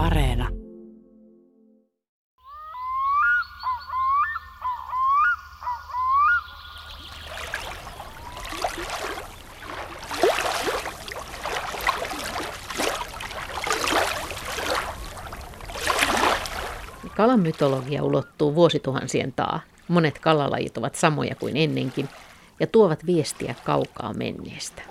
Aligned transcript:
Areena. 0.00 0.48
Kalan 17.16 17.40
mytologia 17.40 18.02
ulottuu 18.02 18.54
vuosituhansien 18.54 19.32
taa. 19.32 19.60
Monet 19.88 20.18
kalalajit 20.18 20.78
ovat 20.78 20.94
samoja 20.94 21.34
kuin 21.34 21.56
ennenkin 21.56 22.08
ja 22.60 22.66
tuovat 22.66 23.06
viestiä 23.06 23.54
kaukaa 23.64 24.14
menneestä. 24.14 24.82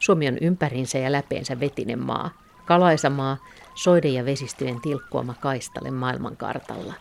Suomi 0.00 0.28
on 0.28 0.38
ympärinsä 0.40 0.98
ja 0.98 1.12
läpeensä 1.12 1.60
vetinen 1.60 1.98
maa, 1.98 2.30
kalaisamaa, 2.64 3.36
soiden 3.78 4.14
ja 4.14 4.24
vesistöjen 4.24 4.80
tilkkuama 4.80 5.34
kaistalle 5.34 5.90
maailmankartalla. 5.90 6.94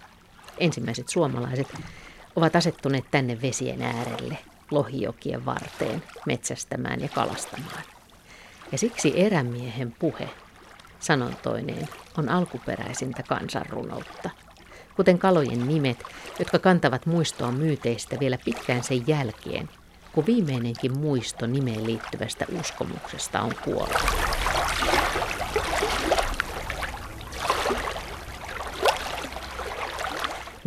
Ensimmäiset 0.58 1.10
suomalaiset 1.10 1.68
ovat 2.36 2.56
asettuneet 2.56 3.06
tänne 3.12 3.42
vesien 3.42 3.82
äärelle, 3.82 4.38
lohijokien 4.72 5.46
varteen, 5.46 6.04
metsästämään 6.26 7.02
ja 7.02 7.10
kalastamaan. 7.10 7.84
Ja 8.72 8.78
siksi 8.78 9.14
erämiehen 9.16 9.96
puhe, 10.00 10.30
sanontoineen, 11.00 11.90
on 12.18 12.30
alkuperäisintä 12.30 13.24
kansanrunoutta. 13.24 14.30
Kuten 14.96 15.20
kalojen 15.20 15.68
nimet, 15.68 16.04
jotka 16.40 16.60
kantavat 16.60 17.06
muistoa 17.06 17.52
myyteistä 17.52 18.20
vielä 18.20 18.38
pitkään 18.46 18.84
sen 18.84 19.08
jälkeen, 19.08 19.70
kun 20.12 20.26
viimeinenkin 20.26 21.00
muisto 21.00 21.48
nimeen 21.48 21.86
liittyvästä 21.86 22.46
uskomuksesta 22.60 23.42
on 23.42 23.52
kuollut. 23.64 24.04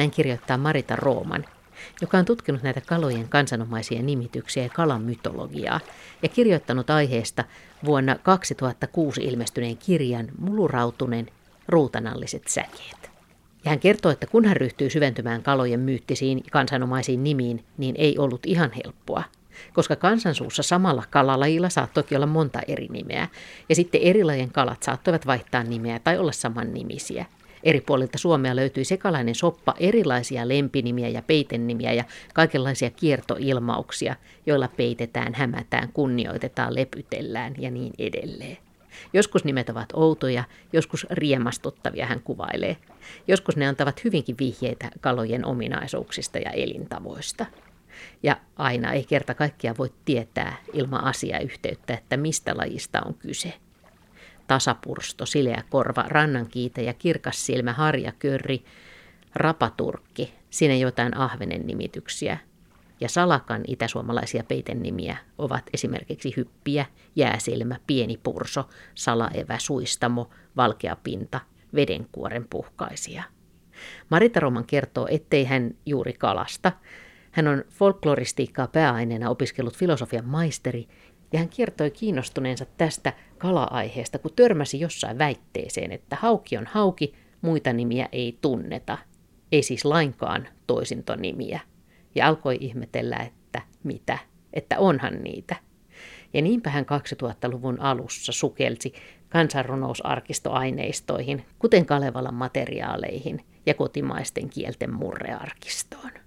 Näin 0.01 0.11
kirjoittaa 0.11 0.59
Marita 0.59 0.97
Rooman, 0.97 1.45
joka 2.01 2.19
on 2.19 2.25
tutkinut 2.25 2.63
näitä 2.63 2.81
kalojen 2.81 3.29
kansanomaisia 3.29 4.03
nimityksiä 4.03 4.63
ja 4.63 4.69
kalan 4.69 5.03
mytologiaa 5.03 5.81
ja 6.23 6.29
kirjoittanut 6.29 6.91
aiheesta 6.91 7.45
vuonna 7.85 8.17
2006 8.23 9.21
ilmestyneen 9.21 9.77
kirjan 9.77 10.29
Mulurautunen 10.39 11.27
ruutanalliset 11.69 12.49
säkeet. 12.49 13.11
Ja 13.65 13.71
hän 13.71 13.81
kertoo, 13.81 14.13
että 14.13 14.27
kun 14.27 14.45
hän 14.45 14.57
ryhtyy 14.57 14.91
syventymään 14.91 15.43
kalojen 15.43 15.81
myyttisiin 15.81 16.43
kansanomaisiin 16.51 17.25
nimiin, 17.25 17.65
niin 17.79 17.95
ei 17.99 18.19
ollut 18.19 18.47
ihan 18.47 18.71
helppoa– 18.85 19.23
koska 19.73 19.97
kansansuussa 19.97 20.63
samalla 20.63 21.05
kalalajilla 21.11 21.69
saattoi 21.69 22.05
olla 22.17 22.27
monta 22.27 22.61
eri 22.69 22.89
nimeä, 22.91 23.29
ja 23.69 23.75
sitten 23.75 24.01
eri 24.01 24.25
lajien 24.25 24.53
kalat 24.53 24.83
saattoivat 24.83 25.27
vaihtaa 25.27 25.63
nimeä 25.63 25.99
tai 25.99 26.19
olla 26.19 26.33
saman 26.33 26.75
nimisiä. 26.75 27.27
Eri 27.65 27.81
puolilta 27.81 28.19
Suomea 28.19 28.57
löytyi 28.57 28.85
sekalainen 28.85 29.35
soppa 29.35 29.75
erilaisia 29.79 30.49
lempinimiä 30.49 31.09
ja 31.09 31.23
peitennimiä 31.23 31.93
ja 31.93 32.05
kaikenlaisia 32.35 32.91
kiertoilmauksia, 32.91 34.17
joilla 34.47 34.69
peitetään, 34.69 35.35
hämätään, 35.35 35.93
kunnioitetaan, 35.93 36.75
lepytellään 36.75 37.55
ja 37.59 37.71
niin 37.71 37.93
edelleen. 37.99 38.59
Joskus 39.13 39.45
nimet 39.45 39.69
ovat 39.69 39.89
outoja, 39.93 40.45
joskus 40.73 41.07
riemastuttavia 41.11 42.07
hän 42.07 42.23
kuvailee. 42.23 42.77
Joskus 43.29 43.57
ne 43.57 43.67
antavat 43.67 44.05
hyvinkin 44.05 44.37
vihjeitä 44.39 44.91
kalojen 45.01 45.45
ominaisuuksista 45.45 46.39
ja 46.39 46.51
elintavoista. 46.51 47.47
Ja 48.23 48.37
aina 48.57 48.93
ei 48.93 49.05
kerta 49.05 49.35
kaikkiaan 49.35 49.79
voi 49.79 49.93
tietää 50.05 50.57
ilman 50.73 51.05
asiayhteyttä, 51.05 51.95
että 51.95 52.17
mistä 52.17 52.57
lajista 52.57 53.01
on 53.07 53.15
kyse. 53.15 53.53
Tasapursto, 54.51 55.27
sileä 55.27 55.63
korva, 55.71 56.05
rannankiite 56.09 56.83
ja 56.83 56.95
kirkas 56.95 57.47
silmä, 57.47 57.73
harjakörri, 57.73 58.65
rapaturkki, 59.35 60.35
siinä 60.51 60.75
jotain 60.75 61.17
ahvenen 61.17 61.67
nimityksiä. 61.67 62.39
Ja 63.01 63.09
salakan 63.09 63.63
itäsuomalaisia 63.67 64.45
peitennimiä 64.49 65.17
ovat 65.39 65.65
esimerkiksi 65.75 66.35
hyppiä, 66.37 66.87
jääsilmä, 67.17 67.77
pieni 67.87 68.21
purso, 68.23 68.69
salaevä, 68.95 69.59
suistamo, 69.59 70.31
valkea 70.57 70.97
pinta, 71.05 71.41
vedenkuoren 71.75 72.47
puhkaisia. 72.51 73.23
Marita 74.09 74.41
Roman 74.41 74.67
kertoo, 74.67 75.09
ettei 75.11 75.45
hän 75.45 75.75
juuri 75.87 76.13
kalasta, 76.13 76.73
hän 77.31 77.49
on 77.49 77.65
folkloristiikkaa 77.69 78.67
pääaineena 78.67 79.31
opiskellut 79.31 79.77
filosofian 79.77 80.27
maisteri 80.27 80.89
ja 81.33 81.39
hän 81.39 81.49
kiertoi 81.49 81.91
kiinnostuneensa 81.91 82.67
tästä 82.77 83.13
kala-aiheesta, 83.39 84.19
kun 84.19 84.33
törmäsi 84.37 84.81
jossain 84.81 85.19
väitteeseen, 85.19 85.93
että 85.93 86.17
hauki 86.17 86.57
on 86.57 86.67
hauki, 86.67 87.15
muita 87.41 87.73
nimiä 87.73 88.09
ei 88.13 88.39
tunneta, 88.41 88.99
ei 89.53 89.63
siis 89.63 89.85
lainkaan 89.85 90.49
toisintonimiä. 90.67 91.61
Ja 92.15 92.27
alkoi 92.27 92.59
ihmetellä, 92.61 93.17
että 93.17 93.63
mitä, 93.85 94.19
että 94.53 94.79
onhan 94.79 95.23
niitä. 95.23 95.57
Ja 96.35 96.43
niinpä 96.43 96.71
hän 96.71 96.85
2000-luvun 96.85 97.81
alussa 97.81 98.33
sukelsi 98.33 98.93
kansanrunousarkistoaineistoihin, 99.29 101.45
kuten 101.59 101.87
Kalevalan 101.87 102.35
materiaaleihin 102.35 103.45
ja 103.67 103.75
kotimaisten 103.75 104.49
kielten 104.49 104.95
murrearkistoon. 104.95 106.20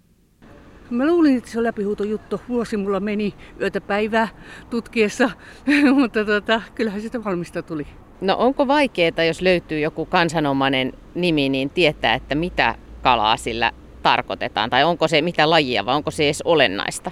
Mä 0.94 1.08
luulin, 1.08 1.38
että 1.38 1.50
se 1.50 1.58
on 1.58 1.64
läpihuutojuttu. 1.64 2.42
Vuosi 2.50 2.78
mulla 2.78 3.00
meni 3.00 3.34
yötä 3.62 3.82
päivää 3.82 4.28
tutkiessa, 4.70 5.30
mutta 6.00 6.26
tota, 6.26 6.62
kyllähän 6.76 7.02
sitä 7.02 7.24
valmista 7.24 7.62
tuli. 7.62 7.88
No 8.22 8.36
onko 8.40 8.68
vaikeaa, 8.68 9.24
jos 9.28 9.42
löytyy 9.42 9.80
joku 9.80 10.06
kansanomainen 10.06 10.94
nimi, 11.16 11.50
niin 11.50 11.70
tietää, 11.70 12.14
että 12.14 12.36
mitä 12.36 12.76
kalaa 13.02 13.38
sillä 13.38 13.72
tarkoitetaan? 14.04 14.70
Tai 14.70 14.84
onko 14.84 15.08
se 15.08 15.22
mitä 15.22 15.50
lajia 15.50 15.86
vai 15.86 15.96
onko 15.96 16.12
se 16.12 16.24
edes 16.24 16.42
olennaista? 16.42 17.12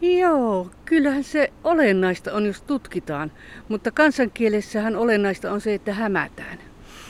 Joo, 0.00 0.70
kyllähän 0.84 1.24
se 1.24 1.52
olennaista 1.64 2.32
on, 2.32 2.46
jos 2.46 2.62
tutkitaan. 2.62 3.32
Mutta 3.68 3.90
kansankielessähän 3.90 4.96
olennaista 4.96 5.52
on 5.52 5.60
se, 5.60 5.74
että 5.74 5.92
hämätään. 5.92 6.58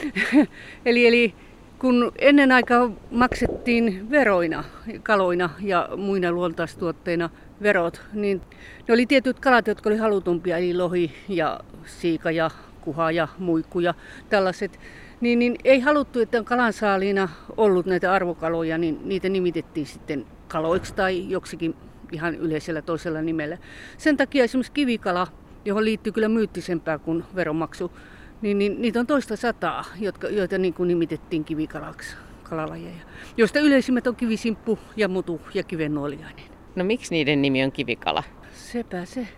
eli, 0.86 1.06
eli 1.06 1.34
kun 1.78 2.12
ennen 2.18 2.52
aikaa 2.52 2.90
maksettiin 3.10 4.10
veroina, 4.10 4.64
kaloina 5.02 5.50
ja 5.60 5.88
muina 5.96 6.32
luontaistuotteina 6.32 7.30
verot, 7.62 8.02
niin 8.12 8.40
ne 8.88 8.94
oli 8.94 9.06
tietyt 9.06 9.40
kalat, 9.40 9.66
jotka 9.66 9.88
oli 9.88 9.96
halutumpia, 9.96 10.56
eli 10.58 10.74
lohi 10.74 11.12
ja 11.28 11.60
siika 11.84 12.30
ja 12.30 12.50
kuha 12.80 13.10
ja 13.10 13.28
muikku 13.38 13.80
ja 13.80 13.94
tällaiset. 14.28 14.80
Niin, 15.20 15.38
niin 15.38 15.56
ei 15.64 15.80
haluttu, 15.80 16.20
että 16.20 16.38
on 16.38 16.44
kalansaaliina 16.44 17.28
ollut 17.56 17.86
näitä 17.86 18.12
arvokaloja, 18.12 18.78
niin 18.78 19.00
niitä 19.04 19.28
nimitettiin 19.28 19.86
sitten 19.86 20.26
kaloiksi 20.48 20.94
tai 20.94 21.30
joksikin 21.30 21.74
ihan 22.12 22.34
yleisellä 22.34 22.82
toisella 22.82 23.22
nimellä. 23.22 23.58
Sen 23.98 24.16
takia 24.16 24.44
esimerkiksi 24.44 24.72
kivikala, 24.72 25.26
johon 25.64 25.84
liittyy 25.84 26.12
kyllä 26.12 26.28
myyttisempää 26.28 26.98
kuin 26.98 27.24
veronmaksu, 27.34 27.92
niin, 28.42 28.58
niin 28.58 28.82
niitä 28.82 29.00
on 29.00 29.06
toista 29.06 29.36
sataa, 29.36 29.84
jotka, 30.00 30.28
joita 30.28 30.58
niin 30.58 30.74
kuin 30.74 30.88
nimitettiin 30.88 31.44
kivikalaksi, 31.44 32.16
kalalajeja, 32.42 33.02
joista 33.36 33.58
yleisimmät 33.58 34.06
on 34.06 34.16
kivisimppu 34.16 34.78
ja 34.96 35.08
mutu 35.08 35.40
ja 35.54 35.62
kivennuoliainen. 35.62 36.44
No 36.76 36.84
miksi 36.84 37.14
niiden 37.14 37.42
nimi 37.42 37.64
on 37.64 37.72
kivikala? 37.72 38.22
Sepä 38.52 39.04
se. 39.04 39.28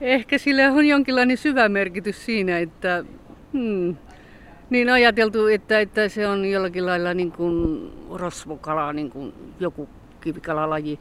Ehkä 0.00 0.38
sillä 0.38 0.72
on 0.72 0.86
jonkinlainen 0.86 1.36
syvä 1.36 1.68
merkitys 1.68 2.24
siinä, 2.24 2.58
että 2.58 3.04
hmm, 3.52 3.96
niin 4.70 4.90
ajateltu, 4.90 5.46
että, 5.46 5.80
että 5.80 6.08
se 6.08 6.28
on 6.28 6.44
jollakin 6.44 6.86
lailla 6.86 7.14
niin 7.14 7.32
kuin 7.32 7.90
rosvokala, 8.10 8.92
niin 8.92 9.10
kuin 9.10 9.34
joku 9.60 9.88
kivikalalaji. 10.20 10.98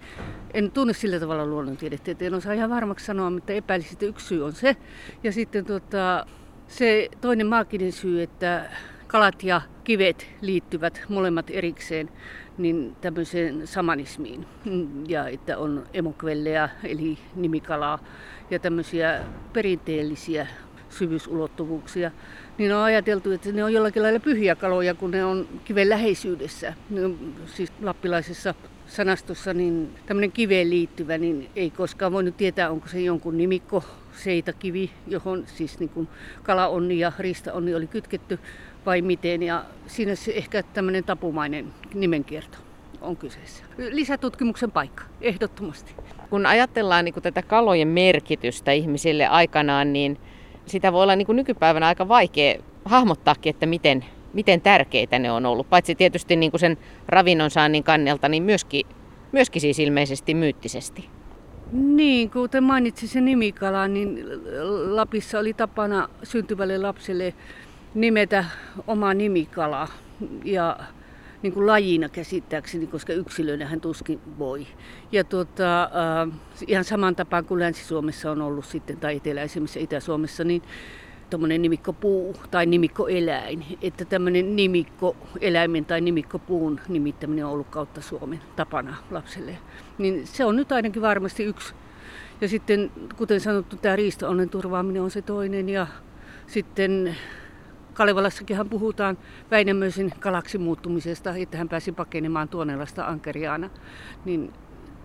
En 0.54 0.72
tunne 0.72 0.94
sillä 0.94 1.20
tavalla 1.20 1.46
luonnontiedettä, 1.46 2.12
että 2.12 2.26
en 2.26 2.34
osaa 2.34 2.54
ihan 2.54 2.70
varmaksi 2.70 3.06
sanoa, 3.06 3.30
mutta 3.30 3.54
epäilisin, 3.54 3.94
että 3.94 4.06
yksi 4.06 4.28
syy 4.28 4.46
on 4.46 4.54
se. 4.54 4.76
Ja 5.24 5.32
sitten 5.32 5.66
tuota, 5.66 6.26
se 6.72 7.10
toinen 7.22 7.48
maaginen 7.48 7.92
syy, 7.92 8.22
että 8.22 8.70
kalat 9.08 9.44
ja 9.44 9.62
kivet 9.84 10.28
liittyvät 10.42 11.02
molemmat 11.10 11.50
erikseen 11.50 12.10
niin 12.58 12.96
tämmöiseen 13.02 13.68
samanismiin. 13.68 14.46
Ja 15.08 15.28
että 15.28 15.58
on 15.58 15.84
emokvelleja 15.94 16.70
eli 16.84 17.18
nimikalaa 17.36 18.00
ja 18.50 18.60
tämmöisiä 18.60 19.22
perinteellisiä 19.54 20.48
syvyysulottuvuuksia, 20.90 22.12
niin 22.58 22.74
on 22.74 22.84
ajateltu, 22.84 23.32
että 23.32 23.52
ne 23.52 23.64
on 23.64 23.74
jollakin 23.74 24.04
lailla 24.04 24.20
pyhiä 24.20 24.56
kaloja, 24.56 24.94
kun 24.94 25.12
ne 25.12 25.26
on 25.26 25.48
kiven 25.66 25.90
läheisyydessä. 25.90 26.74
Ne 26.90 27.06
on, 27.06 27.34
siis 27.46 27.72
lappilaisessa 27.82 28.54
sanastossa 28.88 29.54
niin 29.54 29.96
tämmöinen 30.06 30.32
kiveen 30.32 30.70
liittyvä, 30.70 31.18
niin 31.18 31.50
ei 31.56 31.70
koskaan 31.70 32.12
voinut 32.12 32.38
tietää, 32.38 32.72
onko 32.72 32.88
se 32.88 33.02
jonkun 33.02 33.38
nimikko, 33.38 33.84
seitakivi, 34.14 34.92
johon 35.08 35.44
siis 35.48 35.80
niin 35.80 35.90
kuin 35.90 36.08
kalaonni 36.44 37.00
ja 37.00 37.12
ristaonni 37.20 37.76
oli 37.76 37.88
kytketty 37.88 38.40
vai 38.86 39.02
miten. 39.02 39.44
Ja 39.44 39.66
siinä 39.88 40.16
se 40.16 40.32
ehkä 40.32 40.64
tämmöinen 40.64 41.04
tapumainen 41.04 41.74
nimenkierto 41.94 42.58
on 43.02 43.18
kyseessä. 43.18 43.64
Lisätutkimuksen 43.78 44.72
paikka, 44.72 45.04
ehdottomasti. 45.22 45.96
Kun 46.30 46.46
ajatellaan 46.46 47.06
niin 47.06 47.14
kuin 47.14 47.24
tätä 47.24 47.42
kalojen 47.42 47.88
merkitystä 47.88 48.72
ihmisille 48.72 49.28
aikanaan, 49.28 49.94
niin 49.94 50.18
sitä 50.66 50.94
voi 50.94 51.04
olla 51.04 51.16
niin 51.16 51.26
kuin 51.26 51.36
nykypäivänä 51.36 51.88
aika 51.88 52.08
vaikea 52.08 52.62
hahmottaakin, 52.86 53.50
että 53.50 53.66
miten 53.66 54.06
miten 54.34 54.62
tärkeitä 54.62 55.20
ne 55.20 55.32
on 55.32 55.46
ollut? 55.46 55.70
Paitsi 55.70 55.96
tietysti 55.96 56.36
niin 56.36 56.52
kuin 56.52 56.60
sen 56.60 56.78
ravinnon 57.08 57.52
saannin 57.52 57.84
kannelta, 57.84 58.30
niin 58.30 58.44
myöskin, 58.44 58.86
myöskin 59.32 59.62
siis 59.62 59.80
ilmeisesti 59.80 60.34
myyttisesti. 60.34 61.10
Niin, 61.72 62.30
kuten 62.30 62.64
mainitsin 62.64 63.10
se 63.10 63.22
nimikala, 63.22 63.88
niin 63.88 64.26
Lapissa 64.96 65.40
oli 65.40 65.54
tapana 65.54 66.10
syntyvälle 66.24 66.78
lapselle 66.78 67.34
nimetä 67.94 68.46
oma 68.88 69.14
nimikala. 69.14 69.88
Ja 70.44 70.80
niin 71.42 71.54
kuin 71.54 71.68
lajina 71.68 72.10
käsittääkseni, 72.10 72.88
koska 72.88 73.14
yksilönä 73.14 73.66
hän 73.66 73.82
tuskin 73.82 74.20
voi. 74.40 74.68
Ja 75.12 75.24
tuota, 75.24 75.84
äh, 75.84 76.40
ihan 76.68 76.84
saman 76.84 77.16
tapaan 77.16 77.46
kuin 77.46 77.60
Länsi-Suomessa 77.60 78.32
on 78.32 78.42
ollut 78.42 78.66
sitten, 78.66 78.98
tai 78.98 79.16
eteläisemmissä 79.16 79.80
Itä-Suomessa, 79.80 80.44
niin 80.44 80.62
tuommoinen 81.32 81.62
nimikkopuu 81.62 82.36
tai 82.52 82.66
nimikkoeläin. 82.66 83.66
Että 83.82 84.06
tämmöinen 84.06 84.56
nimikkoeläimen 84.56 85.86
tai 85.86 86.02
nimikkopuun 86.02 86.80
nimittäminen 86.88 87.46
on 87.46 87.52
ollut 87.52 87.70
kautta 87.70 88.02
Suomen 88.02 88.40
tapana 88.56 88.96
lapselle. 89.12 89.58
Niin 89.98 90.28
se 90.28 90.46
on 90.46 90.56
nyt 90.56 90.72
ainakin 90.72 91.02
varmasti 91.02 91.44
yksi. 91.44 91.74
Ja 92.42 92.48
sitten, 92.48 92.92
kuten 93.18 93.40
sanottu, 93.40 93.76
tämä 93.76 93.96
riisto-onnen 93.96 94.50
turvaaminen 94.50 95.02
on 95.02 95.12
se 95.12 95.22
toinen. 95.22 95.70
Ja 95.70 95.88
sitten 96.48 97.16
Kalevalassakinhan 97.94 98.70
puhutaan 98.70 99.18
Väinämöisen 99.52 100.12
kalaksi 100.20 100.58
muuttumisesta, 100.58 101.36
että 101.36 101.58
hän 101.58 101.70
pääsi 101.70 101.92
pakenemaan 101.92 102.50
Tuonelasta 102.50 103.06
ankeriaana. 103.06 103.70
Niin 104.26 104.54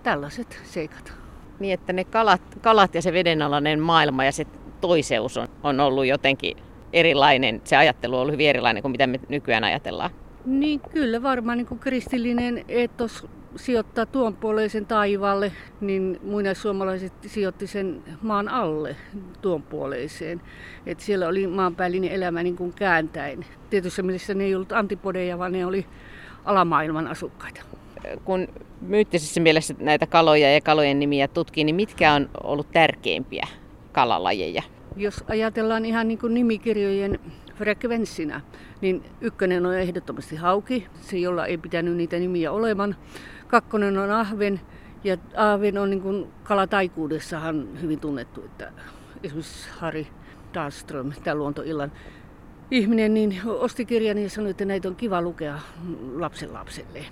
tällaiset 0.02 0.60
seikat. 0.64 1.12
Niin, 1.58 1.74
että 1.74 1.92
ne 1.92 2.04
kalat, 2.04 2.42
kalat 2.62 2.94
ja 2.94 3.02
se 3.02 3.12
vedenalainen 3.12 3.80
maailma 3.80 4.24
ja 4.24 4.32
se 4.32 4.46
toiseus 4.80 5.36
on, 5.36 5.48
on 5.62 5.80
ollut 5.80 6.06
jotenkin 6.06 6.56
erilainen, 6.92 7.60
se 7.64 7.76
ajattelu 7.76 8.14
on 8.14 8.20
ollut 8.20 8.32
hyvin 8.32 8.48
erilainen 8.48 8.82
kuin 8.82 8.92
mitä 8.92 9.06
me 9.06 9.20
nykyään 9.28 9.64
ajatellaan. 9.64 10.10
Niin 10.44 10.80
kyllä 10.80 11.22
varmaan 11.22 11.58
niin 11.58 11.66
kuin 11.66 11.78
kristillinen 11.78 12.64
etos 12.68 13.26
sijoittaa 13.56 14.06
tuon 14.06 14.36
puoleisen 14.36 14.86
taivaalle, 14.86 15.52
niin 15.80 16.20
muinaissuomalaiset 16.22 17.12
sijoitti 17.26 17.66
sen 17.66 18.02
maan 18.22 18.48
alle 18.48 18.96
tuon 19.42 19.62
puoleiseen. 19.62 20.40
Et 20.86 21.00
siellä 21.00 21.28
oli 21.28 21.46
maanpäällinen 21.46 22.10
elämä 22.10 22.42
niin 22.42 22.56
kuin 22.56 22.72
kääntäen. 22.74 23.44
Tietysti 23.70 24.02
mielessä 24.02 24.34
ne 24.34 24.44
ei 24.44 24.54
ollut 24.54 24.72
antipodeja, 24.72 25.38
vaan 25.38 25.52
ne 25.52 25.66
oli 25.66 25.86
alamaailman 26.44 27.08
asukkaita. 27.08 27.60
Kun 28.24 28.48
myyttisessä 28.80 29.40
mielessä 29.40 29.74
näitä 29.78 30.06
kaloja 30.06 30.54
ja 30.54 30.60
kalojen 30.60 30.98
nimiä 30.98 31.28
tutkii, 31.28 31.64
niin 31.64 31.76
mitkä 31.76 32.12
on 32.12 32.28
ollut 32.44 32.72
tärkeimpiä 32.72 33.46
kalalajeja? 33.96 34.62
Jos 34.96 35.24
ajatellaan 35.28 35.84
ihan 35.84 36.08
niin 36.08 36.18
kuin 36.18 36.34
nimikirjojen 36.34 37.18
frekvenssinä, 37.54 38.40
niin 38.80 39.02
ykkönen 39.20 39.66
on 39.66 39.74
ehdottomasti 39.74 40.36
hauki, 40.36 40.86
se 41.00 41.18
jolla 41.18 41.46
ei 41.46 41.58
pitänyt 41.58 41.96
niitä 41.96 42.18
nimiä 42.18 42.52
olevan. 42.52 42.96
Kakkonen 43.48 43.98
on 43.98 44.10
ahven, 44.10 44.60
ja 45.04 45.16
ahven 45.36 45.78
on 45.78 45.90
niin 45.90 46.00
kuin 46.00 46.26
kalataikuudessahan 46.42 47.68
hyvin 47.82 48.00
tunnettu, 48.00 48.44
että 48.44 48.72
esimerkiksi 49.22 49.68
Harry 49.78 50.06
Dahlström, 50.54 51.12
tämä 51.24 51.34
luontoillan 51.34 51.92
ihminen, 52.70 53.14
niin 53.14 53.40
osti 53.44 53.84
kirjan 53.84 54.18
ja 54.18 54.30
sanoi, 54.30 54.50
että 54.50 54.64
näitä 54.64 54.88
on 54.88 54.96
kiva 54.96 55.22
lukea 55.22 55.58
lapsen 56.14 56.52
lapselle. 56.52 57.04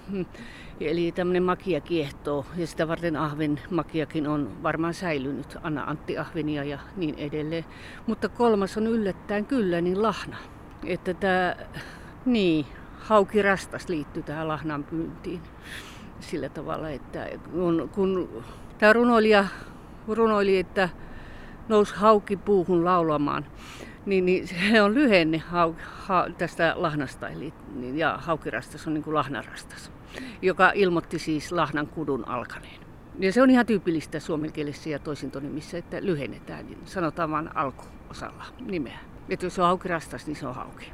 Eli 0.80 1.12
tämmöinen 1.12 1.42
makia 1.42 1.80
kiehtoo 1.80 2.46
ja 2.56 2.66
sitä 2.66 2.88
varten 2.88 3.16
Ahven 3.16 3.60
makiakin 3.70 4.26
on 4.26 4.62
varmaan 4.62 4.94
säilynyt, 4.94 5.56
Anna 5.62 5.84
Antti 5.84 6.18
Ahvenia 6.18 6.64
ja 6.64 6.78
niin 6.96 7.14
edelleen. 7.18 7.64
Mutta 8.06 8.28
kolmas 8.28 8.76
on 8.76 8.86
yllättäen 8.86 9.46
kyllä 9.46 9.80
niin 9.80 10.02
lahna. 10.02 10.36
Että 10.84 11.14
tämä, 11.14 11.56
niin, 12.26 12.66
haukirastas 12.98 13.88
liittyy 13.88 14.22
tähän 14.22 14.48
lahnan 14.48 14.84
pyyntiin 14.84 15.40
sillä 16.20 16.48
tavalla, 16.48 16.90
että 16.90 17.28
kun, 17.52 17.90
kun 17.94 18.44
tämä 18.78 18.92
runoilija 18.92 19.44
runoili, 20.08 20.58
että 20.58 20.88
nousi 21.68 21.94
hauki 21.96 22.36
puuhun 22.36 22.84
laulamaan, 22.84 23.46
niin, 24.06 24.26
niin 24.26 24.48
se 24.48 24.82
on 24.82 24.94
lyhenne 24.94 25.38
hau, 25.38 25.72
ha, 25.78 26.26
tästä 26.38 26.72
lahnasta, 26.76 27.28
eli, 27.28 27.52
niin, 27.74 27.98
ja 27.98 28.18
haukirastas 28.22 28.86
on 28.86 28.94
niin 28.94 29.04
kuin 29.04 29.14
lahnarastas 29.14 29.90
joka 30.42 30.72
ilmoitti 30.74 31.18
siis 31.18 31.52
lahnan 31.52 31.86
kudun 31.86 32.28
alkaneen. 32.28 32.80
Ja 33.18 33.32
se 33.32 33.42
on 33.42 33.50
ihan 33.50 33.66
tyypillistä 33.66 34.20
suomenkielessä 34.20 34.90
ja 34.90 34.98
toisintonimissä, 34.98 35.78
että 35.78 35.96
lyhennetään, 36.00 36.66
niin 36.66 36.78
sanotaan 36.84 37.30
vain 37.30 37.56
alkuosalla 37.56 38.44
nimeä. 38.60 38.98
Että 39.28 39.46
jos 39.46 39.58
on 39.58 39.66
hauki 39.66 39.88
rastas, 39.88 40.26
niin 40.26 40.36
se 40.36 40.46
on 40.46 40.54
hauki. 40.54 40.92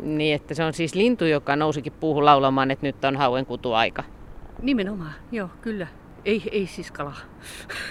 Niin, 0.00 0.34
että 0.34 0.54
se 0.54 0.64
on 0.64 0.72
siis 0.72 0.94
lintu, 0.94 1.24
joka 1.24 1.56
nousikin 1.56 1.92
puuhun 1.92 2.24
laulamaan, 2.24 2.70
että 2.70 2.86
nyt 2.86 3.04
on 3.04 3.16
hauen 3.16 3.46
kutuaika. 3.46 4.04
Nimenomaan, 4.62 5.12
joo, 5.32 5.48
kyllä. 5.60 5.86
Ei, 6.28 6.42
ei 6.52 6.66
siis 6.66 6.90
kala. 6.90 7.16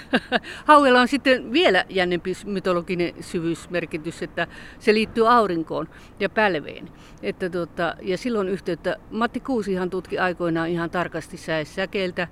Hauella 0.66 1.01
on 1.01 1.07
sitten 1.07 1.51
vielä 1.51 1.86
jännempi 1.89 2.34
mytologinen 2.45 3.13
syvyysmerkitys, 3.22 4.24
että 4.24 4.48
se 4.80 4.94
liittyy 4.94 5.34
aurinkoon 5.34 5.88
ja 6.19 6.30
pälveen. 6.30 6.89
Että 7.24 7.50
tuota, 7.50 7.95
ja 8.01 8.18
silloin 8.18 8.48
yhteyttä, 8.50 8.95
Matti 9.12 9.39
Kuusihan 9.39 9.89
tutki 9.89 10.19
aikoinaan 10.19 10.69
ihan 10.69 10.89
tarkasti 10.89 11.38
säkeiltä 11.63 12.28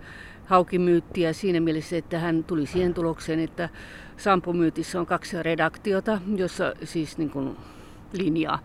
haukimyyttiä 0.46 1.34
siinä 1.34 1.60
mielessä, 1.60 1.98
että 1.98 2.19
hän 2.19 2.44
tuli 2.44 2.66
siihen 2.66 2.94
tulokseen, 2.94 3.40
että 3.40 3.69
Sampumyytissä 4.18 5.00
on 5.00 5.06
kaksi 5.06 5.44
redaktiota, 5.44 6.22
jossa 6.36 6.74
siis 6.84 7.18
niin 7.18 7.30
kuin 7.30 7.57
linjaa 8.13 8.60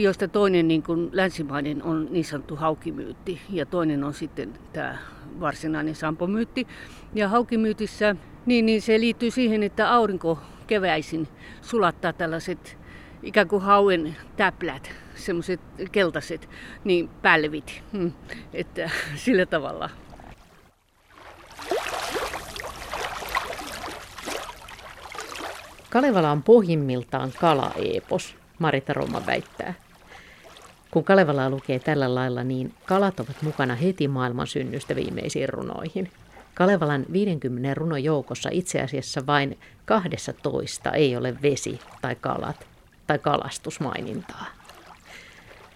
josta 0.00 0.28
toinen 0.28 0.68
niin 0.68 0.82
kuin 0.82 1.08
länsimainen 1.12 1.82
on 1.82 2.08
niin 2.10 2.24
sanottu 2.24 2.56
haukimyytti 2.56 3.40
ja 3.50 3.66
toinen 3.66 4.04
on 4.04 4.14
sitten 4.14 4.54
tämä 4.72 4.98
varsinainen 5.40 5.94
sampomyytti. 5.94 6.66
Ja 7.14 7.28
haukimyytissä 7.28 8.16
niin, 8.46 8.66
niin 8.66 8.82
se 8.82 9.00
liittyy 9.00 9.30
siihen, 9.30 9.62
että 9.62 9.92
aurinko 9.92 10.38
keväisin 10.66 11.28
sulattaa 11.62 12.12
tällaiset 12.12 12.78
ikään 13.22 13.48
kuin 13.48 13.62
hauen 13.62 14.16
täplät, 14.36 14.90
semmoiset 15.14 15.60
keltaiset, 15.92 16.48
niin 16.84 17.08
pälvit. 17.08 17.82
Hmm. 17.92 18.12
Että 18.52 18.90
sillä 19.24 19.46
tavalla. 19.46 19.90
Kalevala 25.90 26.30
on 26.30 26.42
pohjimmiltaan 26.42 27.32
kalaepos, 27.40 28.36
Marita 28.58 28.92
Roma 28.92 29.26
väittää. 29.26 29.74
Kun 30.90 31.04
Kalevalaa 31.04 31.50
lukee 31.50 31.78
tällä 31.78 32.14
lailla, 32.14 32.44
niin 32.44 32.74
kalat 32.86 33.20
ovat 33.20 33.42
mukana 33.42 33.74
heti 33.74 34.08
maailman 34.08 34.46
synnystä 34.46 34.96
viimeisiin 34.96 35.48
runoihin. 35.48 36.10
Kalevalan 36.54 37.06
50 37.12 37.74
runon 37.74 38.04
joukossa 38.04 38.48
itse 38.52 38.80
asiassa 38.80 39.26
vain 39.26 39.58
12 39.84 40.90
ei 40.90 41.16
ole 41.16 41.42
vesi 41.42 41.80
tai 42.02 42.16
kalat 42.20 42.66
tai 43.06 43.18
kalastusmainintaa. 43.18 44.46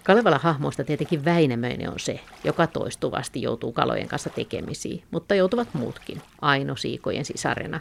Kalevala 0.04 0.38
hahmoista 0.38 0.84
tietenkin 0.84 1.24
Väinämöinen 1.24 1.90
on 1.90 2.00
se, 2.00 2.20
joka 2.44 2.66
toistuvasti 2.66 3.42
joutuu 3.42 3.72
kalojen 3.72 4.08
kanssa 4.08 4.30
tekemisiin, 4.30 5.02
mutta 5.10 5.34
joutuvat 5.34 5.68
muutkin, 5.72 6.22
Aino 6.40 6.76
Siikojen 6.76 7.24
sisarena, 7.24 7.80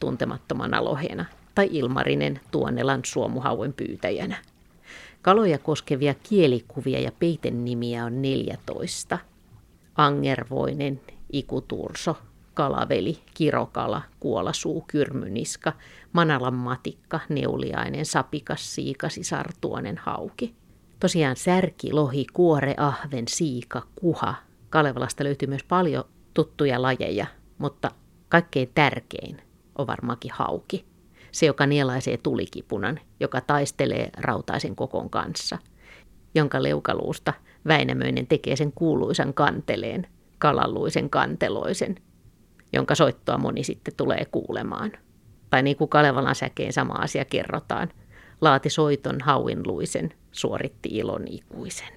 tuntemattomana 0.00 0.84
lohena 0.84 1.24
tai 1.54 1.68
Ilmarinen 1.72 2.40
Tuonelan 2.50 3.00
suomuhauen 3.04 3.72
pyytäjänä. 3.72 4.36
Kaloja 5.26 5.58
koskevia 5.58 6.14
kielikuvia 6.14 7.00
ja 7.00 7.12
peitennimiä 7.18 8.04
on 8.04 8.22
14. 8.22 9.18
Angervoinen, 9.96 11.00
ikuturso, 11.32 12.16
kalaveli, 12.54 13.18
kirokala, 13.34 14.02
kuolasuu, 14.20 14.84
kyrmyniska, 14.86 15.72
manalan 16.12 16.54
matikka, 16.54 17.20
neuliainen, 17.28 18.06
sapikas, 18.06 18.74
siikasi, 18.74 19.24
sartuonen, 19.24 19.98
hauki. 19.98 20.54
Tosiaan 21.00 21.36
särki, 21.36 21.92
lohi, 21.92 22.26
kuore, 22.32 22.74
ahven, 22.76 23.28
siika, 23.28 23.82
kuha. 23.94 24.34
Kalevalasta 24.70 25.24
löytyy 25.24 25.48
myös 25.48 25.64
paljon 25.64 26.04
tuttuja 26.34 26.82
lajeja, 26.82 27.26
mutta 27.58 27.90
kaikkein 28.28 28.70
tärkein 28.74 29.42
on 29.78 29.86
varmaankin 29.86 30.32
hauki 30.34 30.95
se 31.36 31.46
joka 31.46 31.66
nielaisee 31.66 32.16
tulikipunan, 32.16 33.00
joka 33.20 33.40
taistelee 33.40 34.10
rautaisen 34.16 34.76
kokon 34.76 35.10
kanssa, 35.10 35.58
jonka 36.34 36.62
leukaluusta 36.62 37.32
Väinämöinen 37.66 38.26
tekee 38.26 38.56
sen 38.56 38.72
kuuluisan 38.72 39.34
kanteleen, 39.34 40.06
kalalluisen 40.38 41.10
kanteloisen, 41.10 41.96
jonka 42.72 42.94
soittoa 42.94 43.38
moni 43.38 43.64
sitten 43.64 43.94
tulee 43.96 44.24
kuulemaan. 44.32 44.92
Tai 45.50 45.62
niin 45.62 45.76
kuin 45.76 45.90
Kalevalan 45.90 46.34
säkeen 46.34 46.72
sama 46.72 46.92
asia 46.92 47.24
kerrotaan, 47.24 47.88
laati 48.40 48.70
soiton 48.70 49.20
hauinluisen, 49.20 50.14
suoritti 50.32 50.88
ilon 50.88 51.28
ikuisen. 51.28 51.92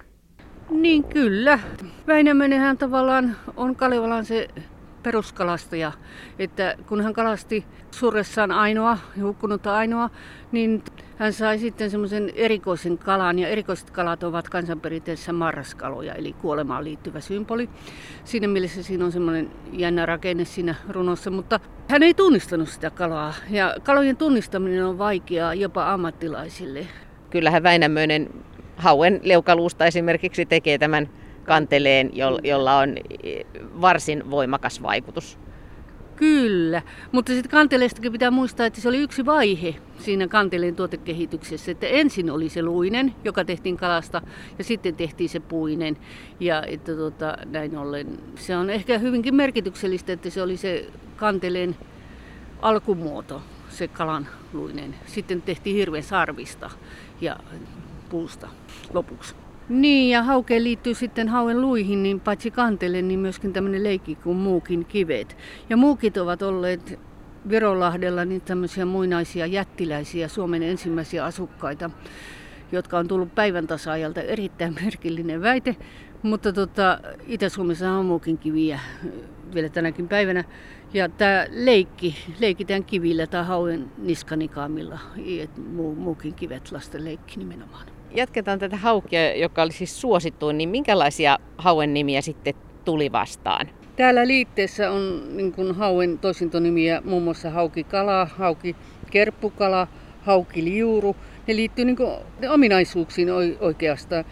Niin 0.70 1.04
kyllä. 1.04 1.58
Väinämönenhän 2.06 2.78
tavallaan 2.78 3.36
on 3.56 3.76
Kalevalan 3.76 4.24
se 4.24 4.48
peruskalastaja, 5.02 5.92
että 6.38 6.76
kun 6.88 7.00
hän 7.00 7.12
kalasti 7.12 7.64
surressaan 7.90 8.52
ainoa, 8.52 8.98
hukkunutta 9.22 9.76
ainoa, 9.76 10.10
niin 10.52 10.82
hän 11.16 11.32
sai 11.32 11.58
sitten 11.58 11.90
semmoisen 11.90 12.32
erikoisen 12.34 12.98
kalan, 12.98 13.38
ja 13.38 13.48
erikoiset 13.48 13.90
kalat 13.90 14.22
ovat 14.22 14.48
kansanperinteessä 14.48 15.32
marraskaloja, 15.32 16.14
eli 16.14 16.32
kuolemaan 16.32 16.84
liittyvä 16.84 17.20
symboli. 17.20 17.68
Siinä 18.24 18.48
mielessä 18.48 18.82
siinä 18.82 19.04
on 19.04 19.12
semmoinen 19.12 19.50
jännä 19.72 20.06
rakenne 20.06 20.44
siinä 20.44 20.74
runossa, 20.88 21.30
mutta 21.30 21.60
hän 21.88 22.02
ei 22.02 22.14
tunnistanut 22.14 22.68
sitä 22.68 22.90
kalaa, 22.90 23.34
ja 23.50 23.74
kalojen 23.82 24.16
tunnistaminen 24.16 24.84
on 24.86 24.98
vaikeaa 24.98 25.54
jopa 25.54 25.92
ammattilaisille. 25.92 26.86
Kyllähän 27.30 27.62
Väinämöinen 27.62 28.30
hauen 28.76 29.20
leukaluusta 29.22 29.86
esimerkiksi 29.86 30.46
tekee 30.46 30.78
tämän 30.78 31.08
kanteleen, 31.50 32.10
jolla 32.44 32.78
on 32.78 32.96
varsin 33.80 34.30
voimakas 34.30 34.82
vaikutus. 34.82 35.38
Kyllä, 36.16 36.82
mutta 37.12 37.32
sitten 37.32 37.50
kanteleestakin 37.50 38.12
pitää 38.12 38.30
muistaa, 38.30 38.66
että 38.66 38.80
se 38.80 38.88
oli 38.88 38.98
yksi 38.98 39.26
vaihe 39.26 39.74
siinä 39.98 40.28
kanteleen 40.28 40.76
tuotekehityksessä. 40.76 41.72
Että 41.72 41.86
ensin 41.86 42.30
oli 42.30 42.48
se 42.48 42.62
luinen, 42.62 43.14
joka 43.24 43.44
tehtiin 43.44 43.76
kalasta, 43.76 44.22
ja 44.58 44.64
sitten 44.64 44.96
tehtiin 44.96 45.28
se 45.28 45.40
puinen. 45.40 45.96
Ja 46.40 46.62
että 46.62 46.94
tuota, 46.94 47.36
näin 47.46 47.76
ollen 47.76 48.18
se 48.34 48.56
on 48.56 48.70
ehkä 48.70 48.98
hyvinkin 48.98 49.34
merkityksellistä, 49.34 50.12
että 50.12 50.30
se 50.30 50.42
oli 50.42 50.56
se 50.56 50.86
kanteleen 51.16 51.76
alkumuoto, 52.62 53.42
se 53.68 53.88
kalan 53.88 54.28
luinen. 54.52 54.94
Sitten 55.06 55.42
tehtiin 55.42 55.76
hirveän 55.76 56.04
sarvista 56.04 56.70
ja 57.20 57.36
puusta 58.08 58.48
lopuksi. 58.94 59.34
Niin, 59.70 60.10
ja 60.10 60.22
haukeen 60.22 60.64
liittyy 60.64 60.94
sitten 60.94 61.28
hauen 61.28 61.60
luihin, 61.60 62.02
niin 62.02 62.20
paitsi 62.20 62.50
kantele, 62.50 63.02
niin 63.02 63.20
myöskin 63.20 63.52
tämmöinen 63.52 63.84
leikki 63.84 64.14
kuin 64.14 64.36
muukin 64.36 64.84
kivet. 64.84 65.36
Ja 65.68 65.76
muukit 65.76 66.16
ovat 66.16 66.42
olleet 66.42 66.98
Virolahdella 67.48 68.24
niin 68.24 68.40
tämmöisiä 68.40 68.84
muinaisia 68.84 69.46
jättiläisiä 69.46 70.28
Suomen 70.28 70.62
ensimmäisiä 70.62 71.24
asukkaita, 71.24 71.90
jotka 72.72 72.98
on 72.98 73.08
tullut 73.08 73.34
päivän 73.34 73.66
tasaajalta 73.66 74.20
erittäin 74.20 74.74
merkillinen 74.84 75.42
väite. 75.42 75.76
Mutta 76.22 76.52
tota, 76.52 77.00
Itä-Suomessa 77.26 77.92
on 77.92 78.06
muukin 78.06 78.38
kiviä 78.38 78.80
vielä 79.54 79.68
tänäkin 79.68 80.08
päivänä. 80.08 80.44
Ja 80.94 81.08
tämä 81.08 81.46
leikki, 81.50 82.16
leikitään 82.40 82.84
kivillä 82.84 83.26
tai 83.26 83.44
hauen 83.44 83.92
niskanikaamilla, 83.98 84.98
muu, 85.72 85.94
muukin 85.94 86.34
kivet 86.34 86.72
lasten 86.72 87.04
leikki 87.04 87.38
nimenomaan 87.38 87.99
jatketaan 88.14 88.58
tätä 88.58 88.76
haukia, 88.76 89.36
joka 89.36 89.62
oli 89.62 89.72
siis 89.72 90.00
suosittu, 90.00 90.52
niin 90.52 90.68
minkälaisia 90.68 91.38
hauen 91.58 91.94
nimiä 91.94 92.20
sitten 92.20 92.54
tuli 92.84 93.12
vastaan? 93.12 93.68
Täällä 93.96 94.26
liitteessä 94.26 94.90
on 94.90 95.22
niin 95.36 95.52
kuin 95.52 95.74
hauen 95.74 96.18
toisintonimiä 96.18 97.02
muun 97.04 97.22
muassa 97.22 97.50
haukikala, 97.50 98.24
hauki 98.24 98.76
kerppukala, 99.10 99.88
haukiliuru. 100.22 101.16
Ne 101.46 101.56
liittyy 101.56 101.84
niin 101.84 101.96
kuin 101.96 102.10
ominaisuuksiin 102.50 103.28
oikeastaan. 103.60 104.24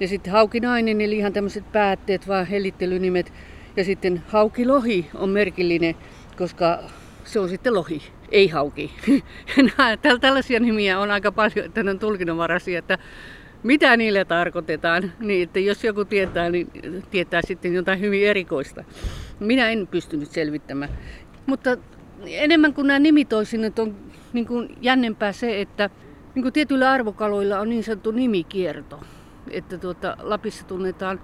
Ja 0.00 0.08
sitten 0.08 0.32
haukinainen, 0.32 1.00
eli 1.00 1.16
ihan 1.16 1.32
tämmöiset 1.32 1.72
päätteet, 1.72 2.28
vaan 2.28 2.46
hellittelynimet. 2.46 3.32
Ja 3.76 3.84
sitten 3.84 4.22
haukilohi 4.28 5.06
on 5.14 5.28
merkillinen, 5.28 5.94
koska 6.38 6.78
se 7.24 7.40
on 7.40 7.48
sitten 7.48 7.74
lohi, 7.74 8.02
ei 8.30 8.48
hauki. 8.48 8.92
Tällaisia 10.20 10.60
nimiä 10.60 11.00
on 11.00 11.10
aika 11.10 11.32
paljon, 11.32 11.66
että 11.66 11.82
ne 11.82 11.90
on 11.90 11.98
tulkinnanvaraisia, 11.98 12.78
että 12.78 12.98
mitä 13.62 13.96
niille 13.96 14.24
tarkoitetaan. 14.24 15.12
Niin, 15.20 15.42
että 15.42 15.60
jos 15.60 15.84
joku 15.84 16.04
tietää, 16.04 16.50
niin 16.50 16.68
tietää 17.10 17.40
sitten 17.46 17.74
jotain 17.74 18.00
hyvin 18.00 18.26
erikoista. 18.26 18.84
Minä 19.40 19.70
en 19.70 19.86
pystynyt 19.86 20.30
selvittämään. 20.30 20.90
Mutta 21.46 21.76
enemmän 22.26 22.74
kuin 22.74 22.86
nämä 22.86 22.98
nimitoisinnot 22.98 23.78
on 23.78 23.96
niin 24.32 24.46
kuin 24.46 24.76
jännempää 24.80 25.32
se, 25.32 25.60
että 25.60 25.90
niin 26.34 26.42
kuin 26.42 26.52
tietyillä 26.52 26.90
arvokaloilla 26.90 27.60
on 27.60 27.68
niin 27.68 27.84
sanottu 27.84 28.10
nimikierto. 28.10 29.00
Että 29.50 29.78
tuota, 29.78 30.16
Lapissa 30.20 30.66
tunnetaan 30.66 31.20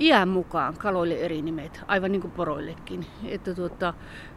iän 0.00 0.28
mukaan 0.28 0.74
kaloille 0.78 1.14
eri 1.14 1.42
nimet, 1.42 1.80
aivan 1.86 2.12
niin 2.12 2.22
kuin 2.22 2.30
poroillekin. 2.30 3.06
Että 3.24 3.54
tuota, 3.54 3.94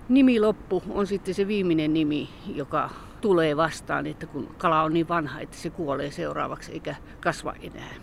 nimiloppu 0.10 0.84
on 0.90 1.08
sitten 1.08 1.34
se 1.34 1.48
viimeinen 1.48 1.94
nimi, 1.94 2.30
joka 2.56 2.90
tulee 3.22 3.58
vastaan, 3.58 4.08
että 4.08 4.26
kun 4.26 4.56
kala 4.58 4.84
on 4.84 4.94
niin 4.94 5.08
vanha, 5.08 5.40
että 5.40 5.58
se 5.58 5.70
kuolee 5.70 6.12
seuraavaksi 6.12 6.72
eikä 6.72 6.96
kasva 7.20 7.54
enää. 7.62 7.94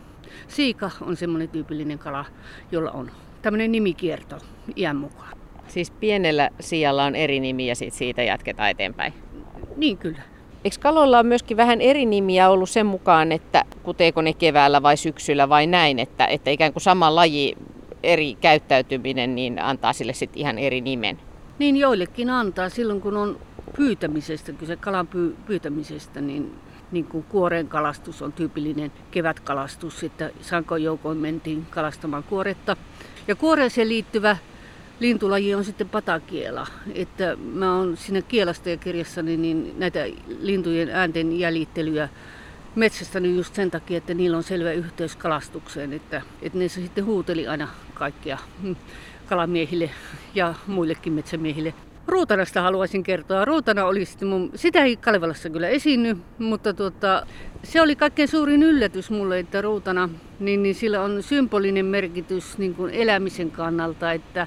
Siika 0.49 0.91
on 1.01 1.17
semmoinen 1.17 1.49
tyypillinen 1.49 1.99
kala, 1.99 2.25
jolla 2.73 2.91
on 2.91 3.11
tämmöinen 3.43 3.73
nimikierto 3.73 4.39
iän 4.77 4.97
mukaan. 4.97 5.39
Siis 5.69 5.91
pienellä 5.91 6.51
sijalla 6.61 7.05
on 7.05 7.15
eri 7.15 7.41
nimi 7.41 7.67
ja 7.67 7.77
sit 7.77 7.95
siitä 7.95 8.23
jatketaan 8.23 8.71
eteenpäin? 8.71 9.13
Niin 9.77 9.99
kyllä. 9.99 10.23
Eikö 10.65 10.77
kaloilla 10.81 11.19
on 11.19 11.27
myöskin 11.27 11.57
vähän 11.57 11.81
eri 11.81 12.07
nimiä 12.07 12.51
ollut 12.51 12.71
sen 12.71 12.87
mukaan, 12.87 13.33
että 13.33 13.65
kuteeko 13.83 14.23
ne 14.23 14.33
keväällä 14.33 14.83
vai 14.83 14.97
syksyllä 14.97 15.49
vai 15.49 15.67
näin, 15.67 15.99
että, 15.99 16.27
että 16.27 16.51
ikään 16.51 16.73
kuin 16.73 16.83
sama 16.83 17.15
laji, 17.15 17.57
eri 18.03 18.35
käyttäytyminen, 18.35 19.35
niin 19.35 19.63
antaa 19.63 19.93
sille 19.93 20.13
sitten 20.13 20.41
ihan 20.41 20.59
eri 20.59 20.81
nimen? 20.81 21.19
Niin 21.59 21.77
joillekin 21.77 22.31
antaa 22.31 22.69
silloin, 22.69 23.01
kun 23.01 23.17
on 23.17 23.39
pyytämisestä, 23.77 24.53
kyse 24.53 24.77
kalan 24.77 25.07
pyy- 25.07 25.37
pyytämisestä, 25.47 26.21
niin, 26.21 26.55
niin 26.93 27.05
kuin 27.05 27.25
kuoren 27.29 27.69
kalastus 27.69 28.23
on 28.23 28.33
tyypillinen 28.33 28.93
kevätkalastus, 29.11 30.05
että 30.05 30.31
sankoin 30.41 30.85
joukoin 30.85 31.19
mentiin 31.19 31.67
kalastamaan 31.71 32.23
kuoretta. 32.23 32.77
Ja 33.29 33.35
kuoreeseen 33.35 33.89
liittyvä 33.89 34.37
lintulaji 35.05 35.55
on 35.55 35.65
sitten 35.65 35.89
patakiela. 35.89 36.67
Että 36.95 37.37
mä 37.37 37.77
oon 37.77 37.97
siinä 37.97 38.23
kielastajakirjassani 38.23 39.37
niin 39.37 39.75
näitä 39.79 40.07
lintujen 40.41 40.89
äänten 40.91 41.39
jäljittelyä 41.39 42.09
metsästänyt 42.75 43.37
just 43.37 43.55
sen 43.55 43.71
takia, 43.71 43.99
että 43.99 44.15
niillä 44.15 44.37
on 44.37 44.43
selvä 44.43 44.73
yhteys 44.73 45.17
kalastukseen, 45.17 45.93
että, 45.93 46.23
että 46.43 46.59
ne 46.59 46.69
sitten 46.69 47.05
huuteli 47.05 47.49
aina 47.49 47.69
kaikkia 47.95 48.39
kalamiehille 49.27 49.91
ja 50.35 50.55
muillekin 50.67 51.13
metsämiehille. 51.13 51.75
Ruutanasta 52.07 52.63
haluaisin 52.63 53.03
kertoa. 53.03 53.45
Ruutana 53.45 53.85
oli 53.85 54.05
sitten 54.05 54.29
mun, 54.29 54.51
sitä 54.55 54.85
ei 54.85 54.97
Kalevalassa 54.97 55.51
kyllä 55.51 55.69
esiinny, 55.69 56.17
mutta 56.39 56.75
tuota, 56.75 57.27
se 57.63 57.83
oli 57.83 57.97
kaikkein 57.97 58.29
suurin 58.29 58.63
yllätys 58.63 59.11
mulle, 59.11 59.39
että 59.39 59.61
ruutana, 59.63 60.09
niin, 60.41 60.63
niin 60.63 60.75
sillä 60.75 61.03
on 61.03 61.23
symbolinen 61.23 61.87
merkitys 61.87 62.59
niin 62.59 62.75
kuin 62.75 62.95
elämisen 62.95 63.51
kannalta, 63.51 64.13
että 64.13 64.47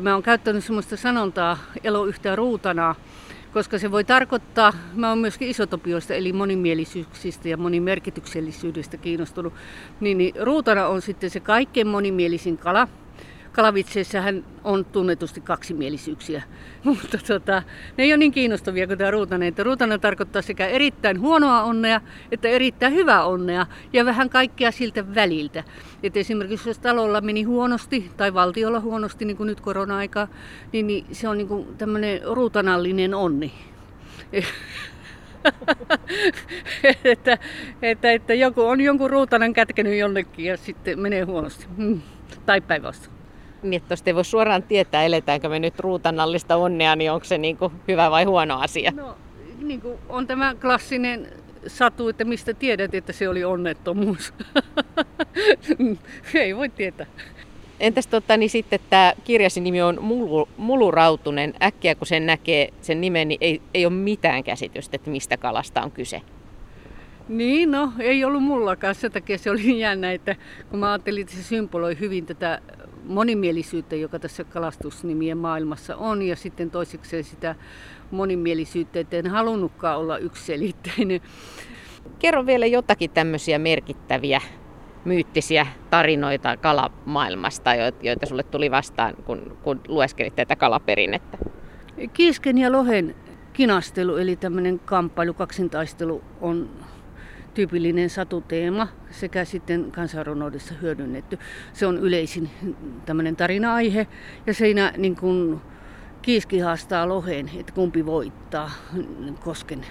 mä 0.00 0.14
oon 0.14 0.22
käyttänyt 0.22 0.64
semmoista 0.64 0.96
sanontaa 0.96 1.58
elo 1.84 2.04
yhtä 2.06 2.36
ruutana, 2.36 2.94
koska 3.52 3.78
se 3.78 3.90
voi 3.90 4.04
tarkoittaa, 4.04 4.72
mä 4.94 5.08
oon 5.08 5.18
myöskin 5.18 5.48
isotopioista 5.48 6.14
eli 6.14 6.32
monimielisyyksistä 6.32 7.48
ja 7.48 7.56
monimerkityksellisyydestä 7.56 8.96
kiinnostunut, 8.96 9.52
niin, 10.00 10.18
niin 10.18 10.34
ruutana 10.40 10.86
on 10.86 11.02
sitten 11.02 11.30
se 11.30 11.40
kaikkein 11.40 11.86
monimielisin 11.86 12.56
kala, 12.56 12.88
Kalavitseissähän 13.56 14.44
on 14.64 14.84
tunnetusti 14.84 15.40
kaksimielisyyksiä, 15.40 16.42
mutta 16.84 17.18
tota, 17.26 17.62
ne 17.96 18.04
ei 18.04 18.12
ole 18.12 18.16
niin 18.16 18.32
kiinnostavia 18.32 18.86
kuin 18.86 18.98
tämä 18.98 19.10
ruutanen. 19.10 19.48
Että 19.48 19.62
ruutanen 19.62 20.00
tarkoittaa 20.00 20.42
sekä 20.42 20.66
erittäin 20.66 21.20
huonoa 21.20 21.62
onnea 21.62 22.00
että 22.32 22.48
erittäin 22.48 22.94
hyvää 22.94 23.24
onnea 23.24 23.66
ja 23.92 24.04
vähän 24.04 24.30
kaikkea 24.30 24.70
siltä 24.70 25.14
väliltä. 25.14 25.64
Et 26.02 26.16
esimerkiksi 26.16 26.70
jos 26.70 26.78
talolla 26.78 27.20
meni 27.20 27.42
huonosti 27.42 28.10
tai 28.16 28.34
valtiolla 28.34 28.80
huonosti, 28.80 29.24
niin 29.24 29.36
kuin 29.36 29.46
nyt 29.46 29.60
korona-aika, 29.60 30.28
niin, 30.72 30.86
niin 30.86 31.06
se 31.12 31.28
on 31.28 31.38
niin 31.38 31.48
kuin 31.48 31.76
tämmöinen 31.78 32.20
ruutanallinen 32.24 33.14
onni. 33.14 33.52
että, 37.04 37.38
että, 37.82 38.12
että 38.12 38.34
joku 38.34 38.62
on 38.62 38.80
jonkun 38.80 39.10
ruutanan 39.10 39.52
kätkenyt 39.52 39.98
jonnekin 39.98 40.44
ja 40.44 40.56
sitten 40.56 41.00
menee 41.00 41.22
huonosti. 41.22 41.66
Mm. 41.76 42.00
Tai 42.46 42.60
päinvastoin 42.60 43.15
niin 43.62 43.82
että 43.82 43.94
ei 44.06 44.14
voi 44.14 44.24
suoraan 44.24 44.62
tietää, 44.62 45.04
eletäänkö 45.04 45.48
me 45.48 45.58
nyt 45.58 45.80
ruutanallista 45.80 46.56
onnea, 46.56 46.96
niin 46.96 47.12
onko 47.12 47.24
se 47.24 47.38
niin 47.38 47.56
kuin 47.56 47.72
hyvä 47.88 48.10
vai 48.10 48.24
huono 48.24 48.60
asia? 48.60 48.92
No, 48.96 49.16
niin 49.62 49.80
kuin 49.80 49.98
on 50.08 50.26
tämä 50.26 50.54
klassinen 50.54 51.28
satu, 51.66 52.08
että 52.08 52.24
mistä 52.24 52.54
tiedät, 52.54 52.94
että 52.94 53.12
se 53.12 53.28
oli 53.28 53.44
onnettomuus. 53.44 54.34
ei 56.34 56.56
voi 56.56 56.68
tietää. 56.68 57.06
Entäs 57.80 58.06
tota, 58.06 58.36
niin 58.36 58.50
sitten 58.50 58.80
tämä 58.90 59.12
kirjasi 59.24 59.60
nimi 59.60 59.82
on 59.82 59.98
Mulu, 60.00 60.48
Mulurautunen. 60.56 61.54
Äkkiä 61.62 61.94
kun 61.94 62.06
sen 62.06 62.26
näkee 62.26 62.68
sen 62.80 63.00
nimen, 63.00 63.28
niin 63.28 63.38
ei, 63.40 63.62
ei 63.74 63.86
ole 63.86 63.94
mitään 63.94 64.44
käsitystä, 64.44 64.96
että 64.96 65.10
mistä 65.10 65.36
kalasta 65.36 65.82
on 65.82 65.90
kyse. 65.90 66.22
Niin, 67.28 67.70
no 67.70 67.92
ei 67.98 68.24
ollut 68.24 68.42
mullakaan. 68.42 68.94
Sen 68.94 69.12
takia 69.12 69.38
se 69.38 69.50
oli 69.50 69.78
jännä, 69.78 70.12
että 70.12 70.36
kun 70.70 70.78
mä 70.78 70.92
ajattelin, 70.92 71.22
että 71.22 71.34
se 71.34 71.42
symboloi 71.42 71.96
hyvin 72.00 72.26
tätä 72.26 72.60
monimielisyyttä, 73.06 73.96
joka 73.96 74.18
tässä 74.18 74.44
kalastusnimien 74.44 75.38
maailmassa 75.38 75.96
on, 75.96 76.22
ja 76.22 76.36
sitten 76.36 76.70
toiseksi 76.70 77.22
sitä 77.22 77.54
monimielisyyttä, 78.10 79.00
että 79.00 79.16
en 79.16 79.26
halunnutkaan 79.26 79.98
olla 79.98 80.18
yksiselitteinen. 80.18 81.20
Kerro 82.18 82.46
vielä 82.46 82.66
jotakin 82.66 83.10
tämmöisiä 83.10 83.58
merkittäviä 83.58 84.40
myyttisiä 85.04 85.66
tarinoita 85.90 86.56
kalamaailmasta, 86.56 87.74
joita 88.02 88.26
sulle 88.26 88.42
tuli 88.42 88.70
vastaan, 88.70 89.14
kun, 89.16 89.56
kun 89.62 89.80
lueskelit 89.88 90.36
tätä 90.36 90.56
kalaperinnettä? 90.56 91.38
Kiisken 92.12 92.58
ja 92.58 92.72
lohen 92.72 93.14
kinastelu, 93.52 94.16
eli 94.16 94.36
tämmöinen 94.36 94.78
kamppailu, 94.78 95.34
kaksintaistelu 95.34 96.22
on 96.40 96.70
tyypillinen 97.56 98.10
satuteema 98.10 98.88
sekä 99.10 99.44
sitten 99.44 99.92
kansanrunoudessa 99.92 100.74
hyödynnetty. 100.82 101.38
Se 101.72 101.86
on 101.86 101.98
yleisin 101.98 102.50
tämmöinen 103.06 103.36
tarina-aihe 103.36 104.06
ja 104.46 104.54
siinä 104.54 104.92
niin 104.96 105.16
kuin 105.16 105.60
kiiski 106.22 106.58
haastaa 106.58 107.08
lohen, 107.08 107.50
että 107.56 107.72
kumpi 107.72 108.06
voittaa 108.06 108.70
kosken 109.40 109.86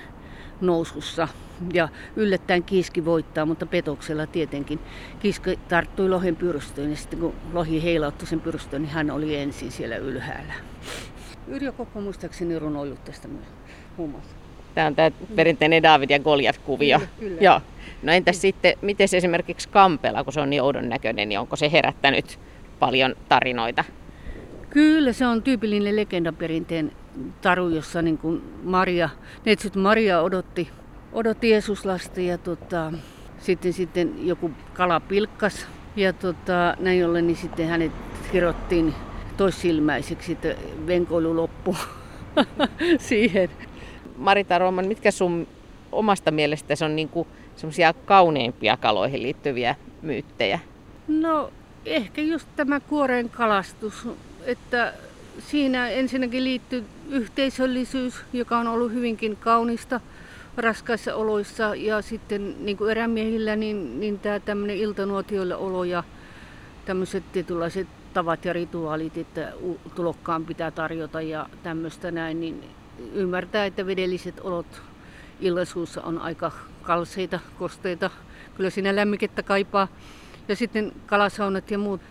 nousussa. 0.62 1.27
Ja 1.74 1.89
yllättäen 2.15 2.63
kiiski 2.63 3.05
voittaa, 3.05 3.45
mutta 3.45 3.65
petoksella 3.65 4.27
tietenkin. 4.27 4.79
Kiiski 5.19 5.60
tarttui 5.69 6.10
lohen 6.10 6.36
pyrstöön 6.36 6.89
ja 6.89 6.98
sitten 6.98 7.19
kun 7.19 7.34
lohi 7.53 7.84
heilautti 7.84 8.25
sen 8.25 8.41
pyrstöön, 8.41 8.81
niin 8.81 8.91
hän 8.91 9.12
oli 9.12 9.36
ensin 9.36 9.72
siellä 9.72 9.95
ylhäällä. 9.98 10.53
Yrjö 11.48 11.72
Kokko 11.72 12.01
muistaakseni 12.01 12.60
runoillut 12.60 13.03
tästä 13.03 13.27
muun 13.98 14.10
muassa. 14.10 14.44
Tämä 14.75 14.88
on 14.88 14.96
tämä 14.96 15.12
perinteinen 15.36 15.84
David 15.84 16.10
ja 16.10 16.20
Goliat-kuvio. 16.20 17.00
Kyllä, 17.00 17.12
kyllä. 17.20 17.41
Joo. 17.41 17.62
No 18.03 18.12
entäs 18.12 18.41
sitten, 18.41 18.74
miten 18.82 19.08
esimerkiksi 19.13 19.70
Kampela, 19.70 20.24
kun 20.24 20.34
se 20.34 20.41
on 20.41 20.50
niin 20.50 20.62
oudon 20.62 20.89
näköinen, 20.89 21.29
niin 21.29 21.39
onko 21.39 21.55
se 21.55 21.72
herättänyt 21.72 22.39
paljon 22.79 23.15
tarinoita? 23.29 23.84
Kyllä, 24.70 25.13
se 25.13 25.27
on 25.27 25.44
tyypillinen 25.44 25.96
legendaperinteen 25.96 26.91
taru, 27.41 27.70
jossa 27.70 28.01
niin 28.01 28.17
kuin 28.17 28.41
Maria, 28.63 29.10
neitsyt 29.46 29.75
Maria 29.75 30.22
odotti, 30.22 30.70
odotti 31.13 31.50
Jeesuslasta 31.50 32.22
ja 32.22 32.38
tota, 32.38 32.94
sitten, 33.39 33.74
sitten 33.74 34.27
joku 34.27 34.51
kala 34.74 35.00
pilkkas 35.00 35.67
ja 35.96 36.13
tota, 36.13 36.75
näin 36.79 37.05
ollen 37.05 37.27
niin 37.27 37.38
sitten 37.38 37.67
hänet 37.67 37.91
kirottiin 38.32 38.94
toissilmäiseksi, 39.38 40.32
että 40.32 40.55
venkoilu 40.88 41.36
loppui 41.36 41.75
siihen. 42.98 43.50
Marita 44.17 44.57
Rooman, 44.57 44.88
mitkä 44.88 45.12
sun 45.12 45.48
omasta 45.91 46.31
mielestäsi 46.31 46.86
on 46.86 46.95
niin 46.95 47.10
semmoisia 47.55 47.93
kauneimpia 47.93 48.77
kaloihin 48.77 49.24
liittyviä 49.24 49.75
myyttejä? 50.01 50.60
No 51.07 51.51
ehkä 51.86 52.22
just 52.22 52.48
tämä 52.55 52.79
kuoren 52.79 53.29
kalastus, 53.29 54.07
että 54.45 54.93
siinä 55.39 55.89
ensinnäkin 55.89 56.43
liittyy 56.43 56.84
yhteisöllisyys, 57.10 58.15
joka 58.34 58.57
on 58.57 58.67
ollut 58.67 58.91
hyvinkin 58.91 59.38
kaunista 59.38 60.00
raskaissa 60.57 61.15
oloissa 61.15 61.75
ja 61.75 62.01
sitten 62.01 62.65
niin 62.65 62.77
kuin 62.77 62.91
erämiehillä, 62.91 63.55
niin, 63.55 64.00
niin 64.00 64.19
tämä 64.19 64.39
tämmöinen 64.39 64.77
iltanuotioilla 64.77 65.57
olo 65.57 65.84
ja 65.84 66.03
tämmöiset 66.86 67.24
tietynlaiset 67.31 67.88
tavat 68.13 68.45
ja 68.45 68.53
rituaalit, 68.53 69.17
että 69.17 69.53
tulokkaan 69.95 70.45
pitää 70.45 70.72
tarjota 70.72 71.22
ja 71.22 71.50
tämmöistä 71.63 72.12
näin, 72.12 72.39
niin 72.39 72.63
ymmärtää, 73.13 73.65
että 73.65 73.85
vedelliset 73.85 74.39
olot 74.39 74.81
illallisuussa 75.39 76.01
on 76.01 76.19
aika 76.19 76.51
kalseita, 76.83 77.39
kosteita. 77.59 78.09
Kyllä 78.57 78.69
siinä 78.69 78.95
lämmikettä 78.95 79.43
kaipaa. 79.43 79.87
Ja 80.47 80.55
sitten 80.55 80.91
kalasaunat 81.05 81.71
ja 81.71 81.77
muut. 81.77 82.01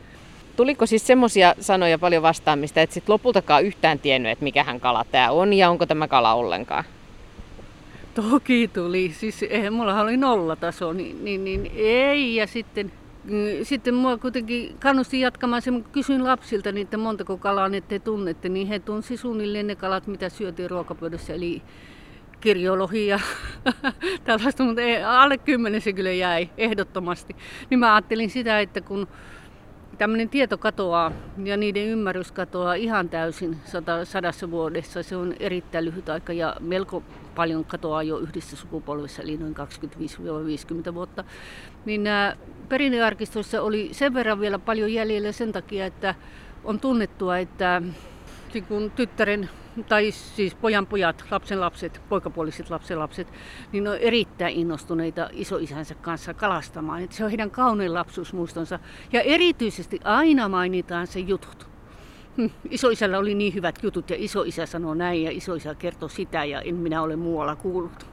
Tuliko 0.57 0.87
siis 0.87 1.07
semmoisia 1.07 1.55
sanoja 1.61 1.99
paljon 1.99 2.23
vastaamista, 2.23 2.81
että 2.81 2.95
sit 2.95 3.09
lopultakaan 3.09 3.65
yhtään 3.65 3.99
tiennyt, 3.99 4.33
että 4.33 4.45
mikähän 4.45 4.81
kala 4.81 5.05
tämä 5.13 5.31
on 5.31 5.53
ja 5.53 5.71
onko 5.71 5.87
tämä 5.87 6.09
kala 6.09 6.35
ollenkaan? 6.35 6.85
Toki 8.15 8.71
tuli. 8.75 9.15
Siis 9.19 9.43
eihän 9.43 9.73
mulla 9.73 10.01
oli 10.01 10.17
nollataso, 10.17 10.93
niin, 10.93 11.25
niin, 11.25 11.45
niin 11.45 11.71
ei. 11.77 12.37
Ja 12.37 12.47
sitten 12.47 12.93
sitten 13.63 13.95
mua 13.95 14.19
kuitenkin 14.19 14.77
kannusti 14.79 15.21
jatkamaan 15.21 15.63
sen, 15.63 15.85
kysyin 15.93 16.25
lapsilta 16.25 16.73
niitä 16.73 16.97
montako 16.97 17.37
kalaa 17.37 17.69
ne 17.69 17.81
te 17.81 17.99
tunnette, 17.99 18.49
niin 18.49 18.67
he 18.67 18.79
tunsi 18.79 19.17
suunnilleen 19.17 19.67
ne 19.67 19.77
kalat, 19.77 20.07
mitä 20.07 20.29
syötiin 20.29 20.71
ruokapöydässä, 20.71 21.35
eli 21.35 21.63
kirjolohi 22.41 23.07
ja 23.07 23.21
tällaista, 24.25 24.65
mutta 24.65 24.83
alle 25.07 25.39
kymmenen 25.39 25.81
se 25.81 25.93
kyllä 25.93 26.13
jäi 26.13 26.51
ehdottomasti. 26.57 27.37
Niin 27.71 27.79
mä 27.79 27.95
ajattelin 27.95 28.31
sitä, 28.31 28.61
että 28.61 28.81
kun 28.81 29.09
tämmöinen 29.99 30.29
tieto 30.29 30.59
katoaa 30.59 31.13
ja 31.45 31.57
niiden 31.57 31.87
ymmärrys 31.87 32.33
katoaa 32.33 32.75
ihan 32.75 33.09
täysin 33.09 33.57
sadassa 34.05 34.51
vuodessa. 34.51 35.03
Se 35.03 35.17
on 35.17 35.35
erittäin 35.41 35.85
lyhyt 35.85 36.09
aika 36.09 36.33
ja 36.33 36.57
melko 36.61 37.03
paljon 37.35 37.65
katoaa 37.65 38.03
jo 38.03 38.19
yhdessä 38.19 38.57
sukupolvessa, 38.57 39.23
eli 39.23 39.37
noin 39.37 39.55
25-50 40.91 40.95
vuotta. 40.95 41.25
Niin 41.85 42.03
perinnearkistoissa 42.69 43.63
oli 43.63 43.89
sen 43.93 44.15
verran 44.15 44.41
vielä 44.41 44.59
paljon 44.59 44.93
jäljellä 44.93 45.33
sen 45.33 45.53
takia, 45.53 45.87
että 45.87 46.15
on 46.65 46.81
tunnettua, 46.81 47.39
että 47.39 47.83
kun 48.61 48.91
tyttären 48.91 49.51
tai 49.89 50.11
siis 50.11 50.55
pojan 50.55 50.87
pojat, 50.87 51.25
lapsen 51.31 51.61
lapset, 51.61 52.01
poikapuoliset 52.09 52.71
lapsen 52.71 52.99
lapset, 52.99 53.33
niin 53.73 53.89
on 53.89 53.97
erittäin 53.97 54.57
innostuneita 54.57 55.29
isoisänsä 55.33 55.95
kanssa 55.95 56.35
kalastamaan. 56.35 57.03
Että 57.03 57.17
se 57.17 57.25
on 57.25 57.31
heidän 57.31 57.51
kaunein 57.51 57.95
lapsuusmuistonsa. 57.95 58.79
Ja 59.13 59.21
erityisesti 59.21 60.01
aina 60.05 60.49
mainitaan 60.49 61.07
se 61.07 61.21
jutut. 61.21 61.67
Hm, 62.37 62.47
isoisällä 62.71 63.19
oli 63.19 63.35
niin 63.35 63.55
hyvät 63.55 63.79
jutut 63.83 64.11
ja 64.11 64.17
isoisä 64.19 64.67
sanoo 64.67 64.95
näin 64.95 65.23
ja 65.23 65.31
isoisä 65.31 65.75
kertoo 65.75 66.09
sitä 66.09 66.45
ja 66.45 66.61
en 66.61 66.75
minä 66.75 67.03
ole 67.03 67.17
muualla 67.17 67.57
kuullut. 67.57 68.07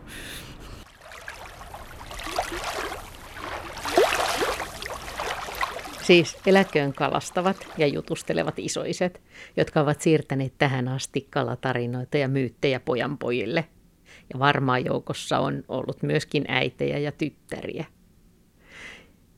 Siis 6.11 6.37
eläköön 6.45 6.93
kalastavat 6.93 7.67
ja 7.77 7.87
jutustelevat 7.87 8.59
isoiset, 8.59 9.21
jotka 9.57 9.81
ovat 9.81 10.01
siirtäneet 10.01 10.53
tähän 10.57 10.87
asti 10.87 11.27
kalatarinoita 11.29 12.17
ja 12.17 12.27
myyttejä 12.27 12.79
pojanpojille. 12.79 13.65
Ja 14.33 14.39
varmaan 14.39 14.85
joukossa 14.85 15.39
on 15.39 15.63
ollut 15.67 16.03
myöskin 16.03 16.45
äitejä 16.47 16.97
ja 16.97 17.11
tyttäriä. 17.11 17.85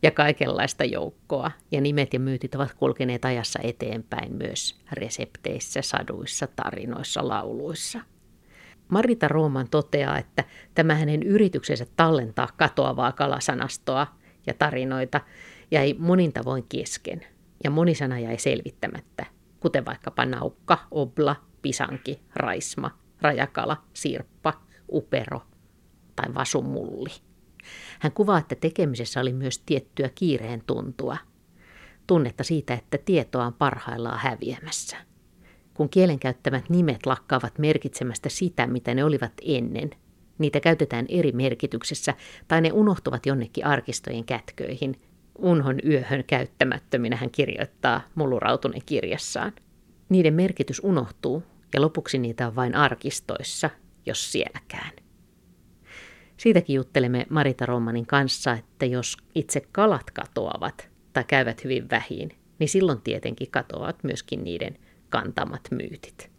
Ja 0.03 0.11
kaikenlaista 0.11 0.83
joukkoa, 0.83 1.51
ja 1.71 1.81
nimet 1.81 2.13
ja 2.13 2.19
myytit 2.19 2.55
ovat 2.55 2.73
kulkeneet 2.73 3.25
ajassa 3.25 3.59
eteenpäin 3.63 4.35
myös 4.35 4.79
resepteissä, 4.91 5.81
saduissa, 5.81 6.47
tarinoissa, 6.47 7.27
lauluissa. 7.27 7.99
Marita 8.89 9.27
Rooman 9.27 9.69
toteaa, 9.69 10.17
että 10.17 10.43
tämä 10.75 10.95
hänen 10.95 11.23
yrityksensä 11.23 11.85
tallentaa 11.95 12.49
katoavaa 12.57 13.11
kalasanastoa 13.11 14.07
ja 14.47 14.53
tarinoita 14.53 15.21
jäi 15.73 15.95
monin 15.99 16.33
tavoin 16.33 16.65
kesken 16.69 17.25
ja 17.63 17.69
moni 17.71 17.95
sana 17.95 18.19
jäi 18.19 18.37
selvittämättä, 18.37 19.25
kuten 19.59 19.85
vaikkapa 19.85 20.25
naukka, 20.25 20.77
obla, 20.91 21.35
pisanki, 21.61 22.19
raisma, 22.35 22.97
rajakala, 23.21 23.83
sirppa, 23.93 24.53
upero 24.91 25.41
tai 26.15 26.33
vasumulli. 26.33 27.09
Hän 27.99 28.11
kuvaa, 28.11 28.37
että 28.37 28.55
tekemisessä 28.55 29.21
oli 29.21 29.33
myös 29.33 29.59
tiettyä 29.59 30.09
kiireen 30.15 30.63
tuntua, 30.67 31.17
tunnetta 32.07 32.43
siitä, 32.43 32.73
että 32.73 32.97
tietoa 32.97 33.45
on 33.45 33.53
parhaillaan 33.53 34.19
häviämässä. 34.19 34.97
Kun 35.73 35.89
kielen 35.89 36.19
käyttämät 36.19 36.69
nimet 36.69 37.05
lakkaavat 37.05 37.59
merkitsemästä 37.59 38.29
sitä, 38.29 38.67
mitä 38.67 38.93
ne 38.93 39.03
olivat 39.03 39.33
ennen, 39.41 39.89
niitä 40.37 40.59
käytetään 40.59 41.05
eri 41.09 41.31
merkityksessä 41.31 42.13
tai 42.47 42.61
ne 42.61 42.71
unohtuvat 42.71 43.25
jonnekin 43.25 43.65
arkistojen 43.65 44.25
kätköihin– 44.25 44.95
unhon 45.37 45.79
yöhön 45.85 46.23
käyttämättöminä 46.27 47.15
hän 47.15 47.31
kirjoittaa 47.31 48.01
Mullurautunen 48.15 48.81
kirjassaan. 48.85 49.53
Niiden 50.09 50.33
merkitys 50.33 50.81
unohtuu 50.83 51.43
ja 51.73 51.81
lopuksi 51.81 52.17
niitä 52.17 52.47
on 52.47 52.55
vain 52.55 52.75
arkistoissa, 52.75 53.69
jos 54.05 54.31
sielläkään. 54.31 54.91
Siitäkin 56.37 56.75
juttelemme 56.75 57.25
Marita 57.29 57.65
Romanin 57.65 58.05
kanssa, 58.05 58.53
että 58.53 58.85
jos 58.85 59.17
itse 59.35 59.61
kalat 59.71 60.11
katoavat 60.11 60.89
tai 61.13 61.23
käyvät 61.23 61.63
hyvin 61.63 61.89
vähin, 61.89 62.29
niin 62.59 62.69
silloin 62.69 63.01
tietenkin 63.01 63.51
katoavat 63.51 64.03
myöskin 64.03 64.43
niiden 64.43 64.77
kantamat 65.09 65.61
myytit. 65.71 66.31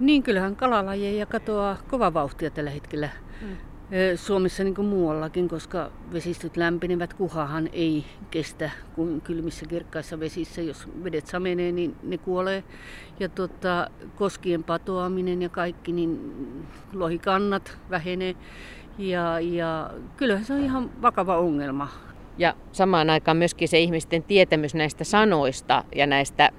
Niin, 0.00 0.22
kyllähän 0.22 0.56
kalalajeja 0.56 1.26
katoaa 1.26 1.78
kova 1.90 2.14
vauhtia 2.14 2.50
tällä 2.50 2.70
hetkellä. 2.70 3.08
Mm. 3.42 3.73
Suomessa 4.16 4.64
niin 4.64 4.74
kuin 4.74 4.88
muuallakin, 4.88 5.48
koska 5.48 5.90
vesistöt 6.12 6.56
lämpenevät, 6.56 7.14
kuhahan 7.14 7.68
ei 7.72 8.04
kestä 8.30 8.70
kuin 8.94 9.20
kylmissä 9.20 9.66
kirkkaissa 9.66 10.20
vesissä. 10.20 10.62
Jos 10.62 10.88
vedet 11.04 11.26
samenee, 11.26 11.72
niin 11.72 11.96
ne 12.02 12.18
kuolee. 12.18 12.64
Ja 13.20 13.28
tota, 13.28 13.90
koskien 14.16 14.64
patoaminen 14.64 15.42
ja 15.42 15.48
kaikki, 15.48 15.92
niin 15.92 16.34
lohikannat 16.92 17.78
vähenee. 17.90 18.34
Ja, 18.98 19.40
ja 19.40 19.90
kyllähän 20.16 20.44
se 20.44 20.54
on 20.54 20.64
ihan 20.64 20.90
vakava 21.02 21.38
ongelma. 21.38 21.88
Ja 22.38 22.54
samaan 22.72 23.10
aikaan 23.10 23.36
myöskin 23.36 23.68
se 23.68 23.78
ihmisten 23.78 24.22
tietämys 24.22 24.74
näistä 24.74 25.04
sanoista 25.04 25.84
ja 25.94 26.06
näistä, 26.06 26.50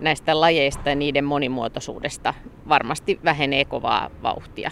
näistä 0.00 0.40
lajeista 0.40 0.88
ja 0.88 0.94
niiden 0.94 1.24
monimuotoisuudesta 1.24 2.34
varmasti 2.68 3.20
vähenee 3.24 3.64
kovaa 3.64 4.10
vauhtia. 4.22 4.70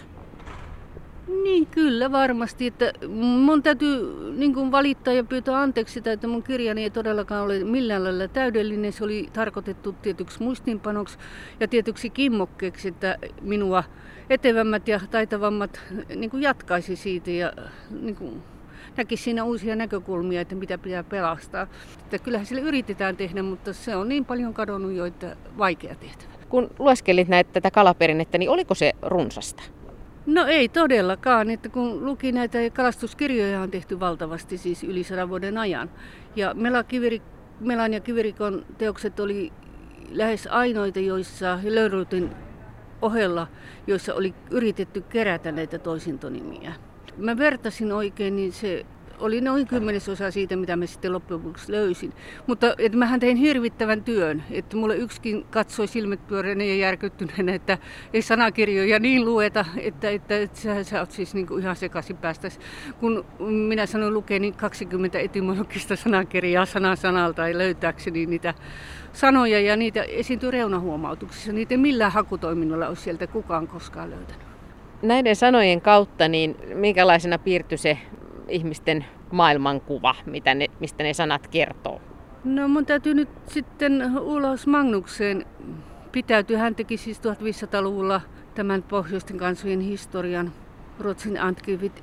Niin, 1.28 1.66
kyllä 1.66 2.12
varmasti. 2.12 2.66
Että 2.66 2.92
mun 3.08 3.62
täytyy 3.62 3.98
niin 4.36 4.54
kuin 4.54 4.70
valittaa 4.70 5.14
ja 5.14 5.24
pyytää 5.24 5.60
anteeksi 5.60 5.94
sitä, 5.94 6.12
että 6.12 6.26
mun 6.26 6.42
kirjani 6.42 6.82
ei 6.82 6.90
todellakaan 6.90 7.44
ole 7.44 7.64
millään 7.64 8.04
lailla 8.04 8.28
täydellinen. 8.28 8.92
Se 8.92 9.04
oli 9.04 9.28
tarkoitettu 9.32 9.92
tietyksi 9.92 10.42
muistinpanoksi 10.42 11.18
ja 11.60 11.68
tietyksi 11.68 12.10
kimmokkeeksi, 12.10 12.88
että 12.88 13.18
minua 13.40 13.84
etevämmät 14.30 14.88
ja 14.88 15.00
taitavammat 15.10 15.80
niin 16.16 16.30
kuin 16.30 16.42
jatkaisi 16.42 16.96
siitä 16.96 17.30
ja 17.30 17.52
niin 18.00 18.16
kuin 18.16 18.42
näkisi 18.96 19.22
siinä 19.22 19.44
uusia 19.44 19.76
näkökulmia, 19.76 20.40
että 20.40 20.54
mitä 20.54 20.78
pitää 20.78 21.04
pelastaa. 21.04 21.66
Että 21.98 22.18
kyllähän 22.18 22.46
sille 22.46 22.62
yritetään 22.62 23.16
tehdä, 23.16 23.42
mutta 23.42 23.72
se 23.72 23.96
on 23.96 24.08
niin 24.08 24.24
paljon 24.24 24.54
kadonnut 24.54 24.92
jo, 24.92 25.04
että 25.04 25.36
vaikea 25.58 25.94
tehtävä. 25.94 26.32
Kun 26.48 26.70
lueskelit 26.78 27.28
näitä 27.28 27.52
tätä 27.52 27.70
kalaperinnettä, 27.70 28.38
niin 28.38 28.50
oliko 28.50 28.74
se 28.74 28.92
runsasta? 29.02 29.62
No 30.26 30.46
ei 30.46 30.68
todellakaan, 30.68 31.50
että 31.50 31.68
kun 31.68 32.04
luki 32.04 32.32
näitä 32.32 32.58
kalastuskirjoja 32.72 33.60
on 33.60 33.70
tehty 33.70 34.00
valtavasti 34.00 34.58
siis 34.58 34.84
yli 34.84 35.04
sadan 35.04 35.28
vuoden 35.28 35.58
ajan. 35.58 35.90
Ja 36.36 36.54
Mela 36.54 36.82
Kiviri, 36.82 37.22
Melan 37.60 37.92
ja 37.92 38.00
Kivirikon 38.00 38.66
teokset 38.78 39.20
oli 39.20 39.52
lähes 40.10 40.46
ainoita, 40.46 41.00
joissa 41.00 41.58
Lönnrutin 41.62 42.30
ohella, 43.02 43.46
joissa 43.86 44.14
oli 44.14 44.34
yritetty 44.50 45.00
kerätä 45.00 45.52
näitä 45.52 45.78
toisintonimiä. 45.78 46.72
Mä 47.16 47.38
vertasin 47.38 47.92
oikein, 47.92 48.36
niin 48.36 48.52
se 48.52 48.86
oli 49.18 49.40
noin 49.40 49.66
kymmenesosa 49.66 50.30
siitä, 50.30 50.56
mitä 50.56 50.76
mä 50.76 50.86
sitten 50.86 51.12
loppujen 51.12 51.42
lopuksi 51.44 51.72
löysin. 51.72 52.12
Mutta 52.46 52.74
että 52.78 52.98
mähän 52.98 53.20
tein 53.20 53.36
hirvittävän 53.36 54.04
työn, 54.04 54.44
että 54.50 54.76
mulle 54.76 54.96
yksikin 54.96 55.46
katsoi 55.50 55.88
silmät 55.88 56.26
pyöräneen 56.26 56.70
ja 56.70 56.76
järkyttyneenä, 56.76 57.54
että 57.54 57.78
ei 58.12 58.22
sanakirjoja 58.22 58.98
niin 58.98 59.24
lueta, 59.24 59.64
että, 59.76 60.10
että, 60.10 60.38
että 60.38 60.60
sä, 60.60 60.84
sä 60.84 61.00
oot 61.00 61.10
siis 61.10 61.34
niin 61.34 61.46
kuin 61.46 61.62
ihan 61.62 61.76
sekaisin 61.76 62.16
päästä. 62.16 62.48
Kun 63.00 63.24
minä 63.68 63.86
sanoin 63.86 64.14
lukea 64.14 64.38
niin 64.38 64.54
20 64.54 65.18
etymologista 65.18 65.96
sanakirjaa 65.96 66.66
sana 66.66 66.96
sanalta 66.96 67.48
ja 67.48 67.58
löytääkseni 67.58 68.26
niitä 68.26 68.54
sanoja 69.12 69.60
ja 69.60 69.76
niitä 69.76 70.02
esiintyy 70.02 70.50
reunahuomautuksissa. 70.50 71.52
Niitä 71.52 71.76
millään 71.76 72.12
hakutoiminnalla 72.12 72.88
olisi 72.88 73.02
sieltä 73.02 73.26
kukaan 73.26 73.68
koskaan 73.68 74.10
löytänyt 74.10 74.54
näiden 75.04 75.36
sanojen 75.36 75.80
kautta, 75.80 76.28
niin 76.28 76.56
minkälaisena 76.74 77.38
piirtyi 77.38 77.78
se 77.78 77.98
ihmisten 78.48 79.04
maailmankuva, 79.30 80.14
mitä 80.26 80.54
ne, 80.54 80.66
mistä 80.80 81.02
ne 81.02 81.14
sanat 81.14 81.48
kertoo? 81.48 82.00
No 82.44 82.68
mun 82.68 82.86
täytyy 82.86 83.14
nyt 83.14 83.28
sitten 83.48 84.18
ulos 84.18 84.66
Magnukseen 84.66 85.46
pitäytyä. 86.12 86.58
Hän 86.58 86.74
teki 86.74 86.96
siis 86.96 87.20
1500-luvulla 87.20 88.20
tämän 88.54 88.82
pohjoisten 88.82 89.38
kansojen 89.38 89.80
historian 89.80 90.52
Ruotsin 91.00 91.38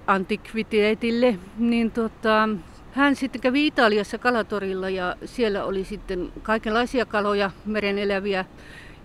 antikviteetille. 0.08 1.40
Niin 1.58 1.92
tota, 1.92 2.50
hän 2.92 3.16
sitten 3.16 3.42
kävi 3.42 3.68
Italiassa 3.68 4.18
kalatorilla 4.18 4.90
ja 4.90 5.16
siellä 5.26 5.64
oli 5.64 5.84
sitten 5.84 6.32
kaikenlaisia 6.42 7.06
kaloja, 7.06 7.52
meren 7.66 7.98
eläviä. 7.98 8.46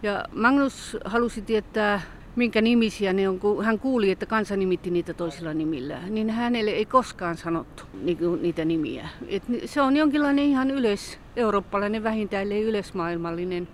Ja 0.03 0.25
Magnus 0.33 0.97
halusi 1.05 1.43
tietää 1.43 2.01
minkä 2.37 2.61
nimisiä 2.61 3.13
ne 3.13 3.29
on, 3.29 3.41
kun 3.41 3.65
hän 3.65 3.79
kuuli, 3.79 4.11
että 4.11 4.27
kansa 4.27 4.57
nimitti 4.57 4.91
niitä 4.91 5.15
toisilla 5.15 5.55
nimillä, 5.55 5.99
niin 6.09 6.31
hänelle 6.31 6.71
ei 6.71 6.87
koskaan 6.87 7.37
sanottu 7.37 7.83
niitä 8.41 8.65
nimiä. 8.65 9.09
Et 9.29 9.43
se 9.65 9.83
on 9.83 9.97
jonkinlainen 9.97 10.45
ihan 10.45 10.71
yleis 10.71 11.19
eurooppalainen, 11.37 12.05
vähintään 12.05 12.53
ei 12.53 12.63
yleismaailmallinen 12.63 13.69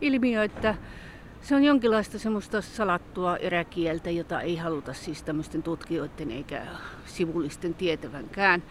ilmiö, 0.00 0.44
että 0.44 0.74
se 1.40 1.54
on 1.54 1.64
jonkinlaista 1.64 2.18
semmoista 2.18 2.60
salattua 2.60 3.36
eräkieltä, 3.36 4.10
jota 4.10 4.40
ei 4.40 4.56
haluta 4.56 4.92
siis 4.92 5.22
tämmöisten 5.22 5.62
tutkijoiden 5.62 6.30
eikä 6.30 6.62
sivullisten 7.04 7.74
tietävänkään. 7.74 8.62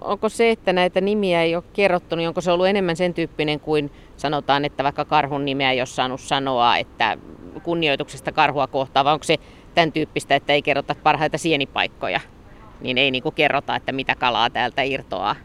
Onko 0.00 0.28
se, 0.28 0.50
että 0.50 0.72
näitä 0.72 1.00
nimiä 1.00 1.42
ei 1.42 1.56
ole 1.56 1.64
kerrottu, 1.72 2.16
niin 2.16 2.28
onko 2.28 2.40
se 2.40 2.52
ollut 2.52 2.66
enemmän 2.66 2.96
sen 2.96 3.14
tyyppinen 3.14 3.60
kuin 3.60 3.90
sanotaan, 4.16 4.64
että 4.64 4.84
vaikka 4.84 5.04
karhun 5.04 5.44
nimeä 5.44 5.72
ei 5.72 5.80
ole 5.80 5.86
saanut 5.86 6.20
sanoa, 6.20 6.76
että 6.76 7.18
kunnioituksesta 7.62 8.32
karhua 8.32 8.66
kohtaan, 8.66 9.04
vai 9.04 9.12
onko 9.12 9.24
se 9.24 9.36
tämän 9.74 9.92
tyyppistä, 9.92 10.36
että 10.36 10.52
ei 10.52 10.62
kerrota 10.62 10.94
parhaita 11.02 11.38
sienipaikkoja, 11.38 12.20
niin 12.80 12.98
ei 12.98 13.10
niinku 13.10 13.30
kerrota, 13.30 13.76
että 13.76 13.92
mitä 13.92 14.14
kalaa 14.14 14.50
täältä 14.50 14.82
irtoaa. 14.82 15.36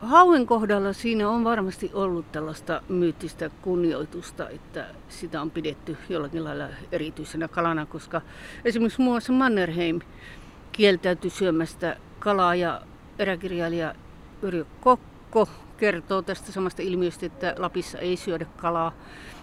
Hauen 0.00 0.46
kohdalla 0.46 0.92
siinä 0.92 1.28
on 1.28 1.44
varmasti 1.44 1.90
ollut 1.94 2.32
tällaista 2.32 2.82
myyttistä 2.88 3.50
kunnioitusta, 3.62 4.48
että 4.48 4.86
sitä 5.08 5.42
on 5.42 5.50
pidetty 5.50 5.96
jollakin 6.08 6.44
lailla 6.44 6.64
erityisenä 6.92 7.48
kalana, 7.48 7.86
koska 7.86 8.20
esimerkiksi 8.64 9.02
muassa 9.02 9.32
Mannerheim 9.32 10.00
kieltäytyi 10.72 11.30
syömästä 11.30 11.96
kalaa 12.18 12.54
ja 12.54 12.80
eräkirjailija 13.20 13.94
Yrjö 14.42 14.64
Kokko 14.80 15.48
kertoo 15.76 16.22
tästä 16.22 16.52
samasta 16.52 16.82
ilmiöstä, 16.82 17.26
että 17.26 17.54
Lapissa 17.58 17.98
ei 17.98 18.16
syödä 18.16 18.44
kalaa 18.44 18.92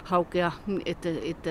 haukea, 0.03 0.51
että, 0.85 1.09
että 1.21 1.49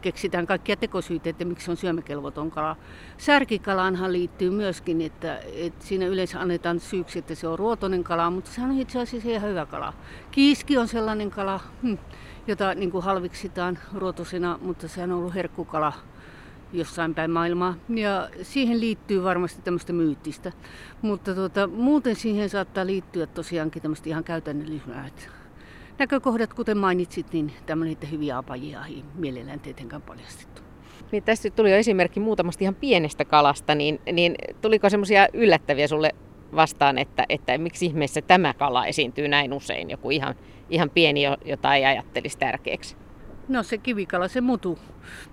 keksitään 0.00 0.46
kaikkia 0.46 0.76
tekosyitä, 0.76 1.30
että 1.30 1.44
miksi 1.44 1.70
on 1.70 1.76
syömäkelvoton 1.76 2.50
kala. 2.50 2.76
Särkikalaanhan 3.18 4.12
liittyy 4.12 4.50
myöskin, 4.50 5.00
että, 5.00 5.38
että 5.54 5.86
siinä 5.86 6.06
yleensä 6.06 6.40
annetaan 6.40 6.80
syyksi, 6.80 7.18
että 7.18 7.34
se 7.34 7.48
on 7.48 7.58
ruotoinen 7.58 8.04
kala, 8.04 8.30
mutta 8.30 8.50
se 8.50 8.62
on 8.62 8.78
itse 8.78 9.00
asiassa 9.00 9.30
ihan 9.30 9.50
hyvä 9.50 9.66
kala. 9.66 9.92
Kiiski 10.30 10.78
on 10.78 10.88
sellainen 10.88 11.30
kala, 11.30 11.60
hm, 11.82 11.94
jota 12.46 12.74
niin 12.74 12.90
kuin 12.90 13.04
halviksitaan 13.04 13.78
ruotosena, 13.94 14.58
mutta 14.62 14.88
se 14.88 15.02
on 15.02 15.12
ollut 15.12 15.34
herkkukala 15.34 15.92
jossain 16.72 17.14
päin 17.14 17.30
maailmaa. 17.30 17.74
Ja 17.88 18.28
siihen 18.42 18.80
liittyy 18.80 19.22
varmasti 19.22 19.62
tämmöistä 19.62 19.92
myyttistä. 19.92 20.52
Mutta 21.02 21.34
tuota, 21.34 21.66
muuten 21.66 22.16
siihen 22.16 22.50
saattaa 22.50 22.86
liittyä 22.86 23.26
tosiaankin 23.26 23.82
tämmöistä 23.82 24.08
ihan 24.08 24.24
käytännöllisää 24.24 25.08
näkökohdat, 25.98 26.54
kuten 26.54 26.78
mainitsit, 26.78 27.32
niin 27.32 27.52
tämmöinen 27.66 27.96
hyviä 28.10 28.38
apajia 28.38 28.86
ei 28.86 29.04
mielellään 29.14 29.60
tietenkään 29.60 30.02
paljastettu. 30.02 30.62
Niin 31.12 31.22
tässä 31.22 31.50
tuli 31.50 31.70
jo 31.70 31.76
esimerkki 31.76 32.20
muutamasta 32.20 32.64
ihan 32.64 32.74
pienestä 32.74 33.24
kalasta, 33.24 33.74
niin, 33.74 34.00
niin 34.12 34.34
tuliko 34.60 34.90
semmoisia 34.90 35.28
yllättäviä 35.32 35.88
sulle 35.88 36.10
vastaan, 36.56 36.98
että, 36.98 37.26
että 37.28 37.58
miksi 37.58 37.86
ihmeessä 37.86 38.22
tämä 38.22 38.54
kala 38.54 38.86
esiintyy 38.86 39.28
näin 39.28 39.52
usein, 39.52 39.90
joku 39.90 40.10
ihan, 40.10 40.34
ihan 40.70 40.90
pieni, 40.90 41.22
jota 41.44 41.74
ei 41.74 41.84
ajattelisi 41.84 42.38
tärkeäksi? 42.38 42.96
No 43.48 43.62
se 43.62 43.78
kivikala, 43.78 44.28
se 44.28 44.40
mutu. 44.40 44.78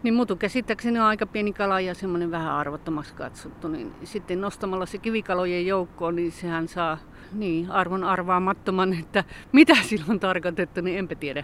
Niin 0.03 0.13
mutu 0.13 0.35
käsittääkseni 0.35 0.99
on 0.99 1.05
aika 1.05 1.25
pieni 1.25 1.53
kala 1.53 1.79
ja 1.79 1.95
semmoinen 1.95 2.31
vähän 2.31 2.53
arvottomaksi 2.53 3.13
katsottu. 3.13 3.67
Niin 3.67 3.91
sitten 4.03 4.41
nostamalla 4.41 4.85
se 4.85 4.97
kivikalojen 4.97 5.67
joukkoon, 5.67 6.15
niin 6.15 6.31
sehän 6.31 6.67
saa 6.67 6.97
niin, 7.31 7.71
arvon 7.71 8.03
arvaamattoman, 8.03 8.93
että 8.93 9.23
mitä 9.51 9.75
silloin 9.75 10.11
on 10.11 10.19
tarkoitettu, 10.19 10.81
niin 10.81 10.97
enpä 10.97 11.15
tiedä. 11.15 11.43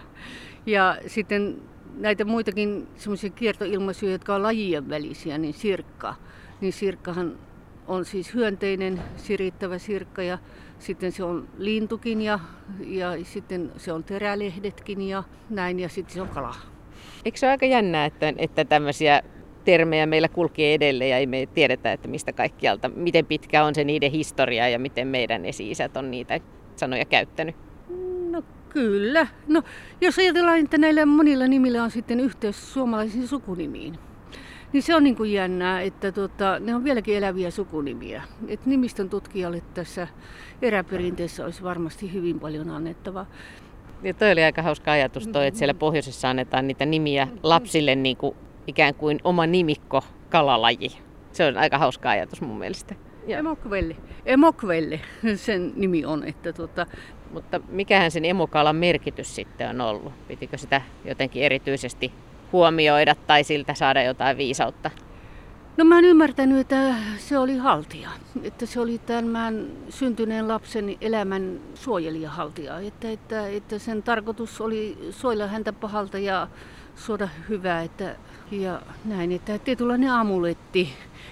Ja 0.66 0.96
sitten 1.06 1.62
näitä 1.96 2.24
muitakin 2.24 2.88
semmoisia 2.96 3.30
kiertoilmaisuja, 3.30 4.12
jotka 4.12 4.34
on 4.34 4.42
lajien 4.42 4.88
välisiä, 4.88 5.38
niin 5.38 5.54
sirkka. 5.54 6.14
Niin 6.60 6.72
sirkkahan 6.72 7.38
on 7.86 8.04
siis 8.04 8.34
hyönteinen, 8.34 9.02
sirittävä 9.16 9.78
sirkka 9.78 10.22
ja 10.22 10.38
sitten 10.78 11.12
se 11.12 11.24
on 11.24 11.48
lintukin 11.58 12.22
ja, 12.22 12.38
ja 12.86 13.24
sitten 13.24 13.72
se 13.76 13.92
on 13.92 14.04
terälehdetkin 14.04 15.02
ja 15.02 15.24
näin 15.50 15.80
ja 15.80 15.88
sitten 15.88 16.14
se 16.14 16.22
on 16.22 16.28
kala. 16.28 16.54
Eikö 17.24 17.38
se 17.38 17.46
ole 17.46 17.50
aika 17.50 17.66
jännää, 17.66 18.04
että, 18.04 18.34
että 18.38 18.64
tämmöisiä 18.64 19.22
termejä 19.64 20.06
meillä 20.06 20.28
kulkee 20.28 20.74
edelleen 20.74 21.10
ja 21.10 21.18
ei 21.18 21.26
me 21.26 21.48
tiedetä, 21.54 21.92
että 21.92 22.08
mistä 22.08 22.32
kaikkialta, 22.32 22.88
miten 22.88 23.26
pitkä 23.26 23.64
on 23.64 23.74
se 23.74 23.84
niiden 23.84 24.10
historia 24.10 24.68
ja 24.68 24.78
miten 24.78 25.08
meidän 25.08 25.44
esi-isät 25.44 25.96
on 25.96 26.10
niitä 26.10 26.40
sanoja 26.76 27.04
käyttänyt? 27.04 27.56
No 28.30 28.42
kyllä. 28.68 29.26
No, 29.48 29.62
jos 30.00 30.18
ajatellaan, 30.18 30.58
että 30.58 30.78
näillä 30.78 31.06
monilla 31.06 31.46
nimillä 31.46 31.82
on 31.82 31.90
sitten 31.90 32.20
yhteys 32.20 32.72
suomalaisiin 32.72 33.28
sukunimiin, 33.28 33.98
niin 34.72 34.82
se 34.82 34.94
on 34.94 35.04
niin 35.04 35.16
kuin 35.16 35.32
jännää, 35.32 35.80
että 35.80 36.12
tota, 36.12 36.58
ne 36.58 36.74
on 36.74 36.84
vieläkin 36.84 37.16
eläviä 37.16 37.50
sukunimiä. 37.50 38.22
Et 38.48 38.66
nimistön 38.66 39.10
tutkijalle 39.10 39.62
tässä 39.74 40.08
eräperinteessä 40.62 41.44
olisi 41.44 41.62
varmasti 41.62 42.12
hyvin 42.12 42.40
paljon 42.40 42.70
annettavaa. 42.70 43.26
Ja 44.02 44.14
toi 44.14 44.32
oli 44.32 44.44
aika 44.44 44.62
hauska 44.62 44.92
ajatus 44.92 45.28
toi, 45.28 45.46
että 45.46 45.58
siellä 45.58 45.74
pohjoisessa 45.74 46.30
annetaan 46.30 46.66
niitä 46.66 46.86
nimiä 46.86 47.28
lapsille 47.42 47.94
niin 47.94 48.16
kuin 48.16 48.36
ikään 48.66 48.94
kuin 48.94 49.20
oma 49.24 49.46
nimikko 49.46 50.02
kalalaji. 50.28 50.88
Se 51.32 51.46
on 51.46 51.58
aika 51.58 51.78
hauska 51.78 52.10
ajatus 52.10 52.40
mun 52.40 52.58
mielestä. 52.58 52.94
Emokvelle. 53.26 53.96
Emokvelle 54.26 55.00
sen 55.36 55.72
nimi 55.76 56.04
on. 56.04 56.24
Että 56.24 56.52
tuota... 56.52 56.86
Mutta 57.30 57.60
mikähän 57.68 58.10
sen 58.10 58.24
emokalan 58.24 58.76
merkitys 58.76 59.34
sitten 59.34 59.70
on 59.70 59.80
ollut? 59.80 60.12
Pitikö 60.28 60.58
sitä 60.58 60.82
jotenkin 61.04 61.42
erityisesti 61.42 62.12
huomioida 62.52 63.14
tai 63.26 63.44
siltä 63.44 63.74
saada 63.74 64.02
jotain 64.02 64.36
viisautta? 64.36 64.90
No 65.76 65.84
mä 65.84 65.94
oon 65.94 66.04
ymmärtänyt, 66.04 66.58
että 66.58 66.94
se 67.18 67.38
oli 67.38 67.56
haltija. 67.56 68.08
Että 68.42 68.66
se 68.66 68.80
oli 68.80 68.98
tämän 68.98 69.66
syntyneen 69.88 70.48
lapsen 70.48 70.96
elämän 71.00 71.60
suojelijahaltija. 71.74 72.80
Että, 72.80 73.10
että, 73.10 73.48
että 73.48 73.78
sen 73.78 74.02
tarkoitus 74.02 74.60
oli 74.60 74.98
suojella 75.10 75.46
häntä 75.46 75.72
pahalta 75.72 76.18
ja 76.18 76.48
suoda 76.94 77.28
hyvää. 77.48 77.82
Että, 77.82 78.16
ja 78.50 78.82
näin, 79.04 79.32
että 79.32 79.58
tietynlainen 79.58 80.10
amuletti, 80.10 80.88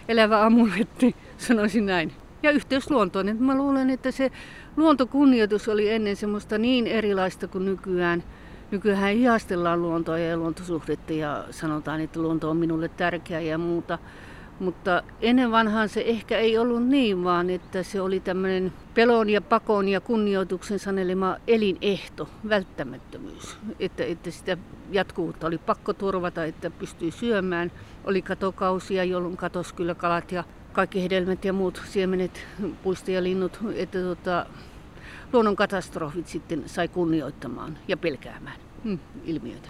elävä 0.09 0.44
amuletti, 0.44 1.14
sanoisin 1.38 1.87
näin. 1.87 2.12
Ja 2.42 2.50
yhteys 2.50 2.90
luontoon. 2.90 3.29
Että 3.29 3.44
mä 3.44 3.55
luulen, 3.57 3.90
että 3.90 4.11
se 4.11 4.31
luontokunnioitus 4.77 5.68
oli 5.68 5.90
ennen 5.90 6.16
semmoista 6.16 6.59
niin 6.59 6.87
erilaista 6.87 7.48
kuin 7.48 7.64
nykyään. 7.64 8.24
Nykyään 8.70 9.12
ihastellaan 9.12 9.83
luontoa 9.83 10.18
ja 10.18 10.37
luontosuhdetta 10.37 11.12
ja 11.12 11.44
sanotaan, 11.50 12.00
että 12.00 12.20
luonto 12.20 12.50
on 12.50 12.57
minulle 12.57 12.88
tärkeä 12.88 13.40
ja 13.40 13.59
muuta. 13.59 13.98
Mutta 14.61 15.03
ennen 15.20 15.50
vanhaan 15.50 15.88
se 15.88 16.03
ehkä 16.07 16.38
ei 16.38 16.59
ollut 16.59 16.87
niin, 16.87 17.24
vaan 17.24 17.50
että 17.50 17.83
se 17.83 18.00
oli 18.00 18.20
tämmöinen 18.20 18.72
pelon 18.94 19.31
ja 19.31 19.40
pakon 19.40 19.88
ja 19.88 20.00
kunnioituksen 20.00 20.79
sanelema 20.79 21.37
elinehto, 21.46 22.29
välttämättömyys. 22.48 23.59
Että, 23.81 24.05
että 24.05 24.31
sitä 24.31 24.57
jatkuvuutta 24.90 25.46
oli 25.46 25.59
pakko 25.59 25.92
turvata, 25.92 26.44
että 26.44 26.70
pystyy 26.70 27.11
syömään. 27.11 27.72
Oli 28.05 28.22
katokausia, 28.22 29.05
jolloin 29.05 29.37
katos 29.37 29.72
kyllä 29.72 29.94
kalat 29.94 30.33
ja 30.33 30.44
kaikki 30.72 31.03
hedelmät 31.03 31.44
ja 31.44 31.53
muut 31.53 31.83
siemenet, 31.85 32.46
puista 32.83 33.11
ja 33.11 33.22
linnut. 33.22 33.59
Että 33.74 33.98
tota, 33.98 34.46
luonnon 35.35 35.57
katastrofit 35.57 36.29
sitten 36.29 36.62
sai 36.66 36.88
kunnioittamaan 36.88 37.79
ja 37.88 37.97
pelkäämään 37.97 38.57
hmm, 38.85 38.99
ilmiöitä. 39.25 39.68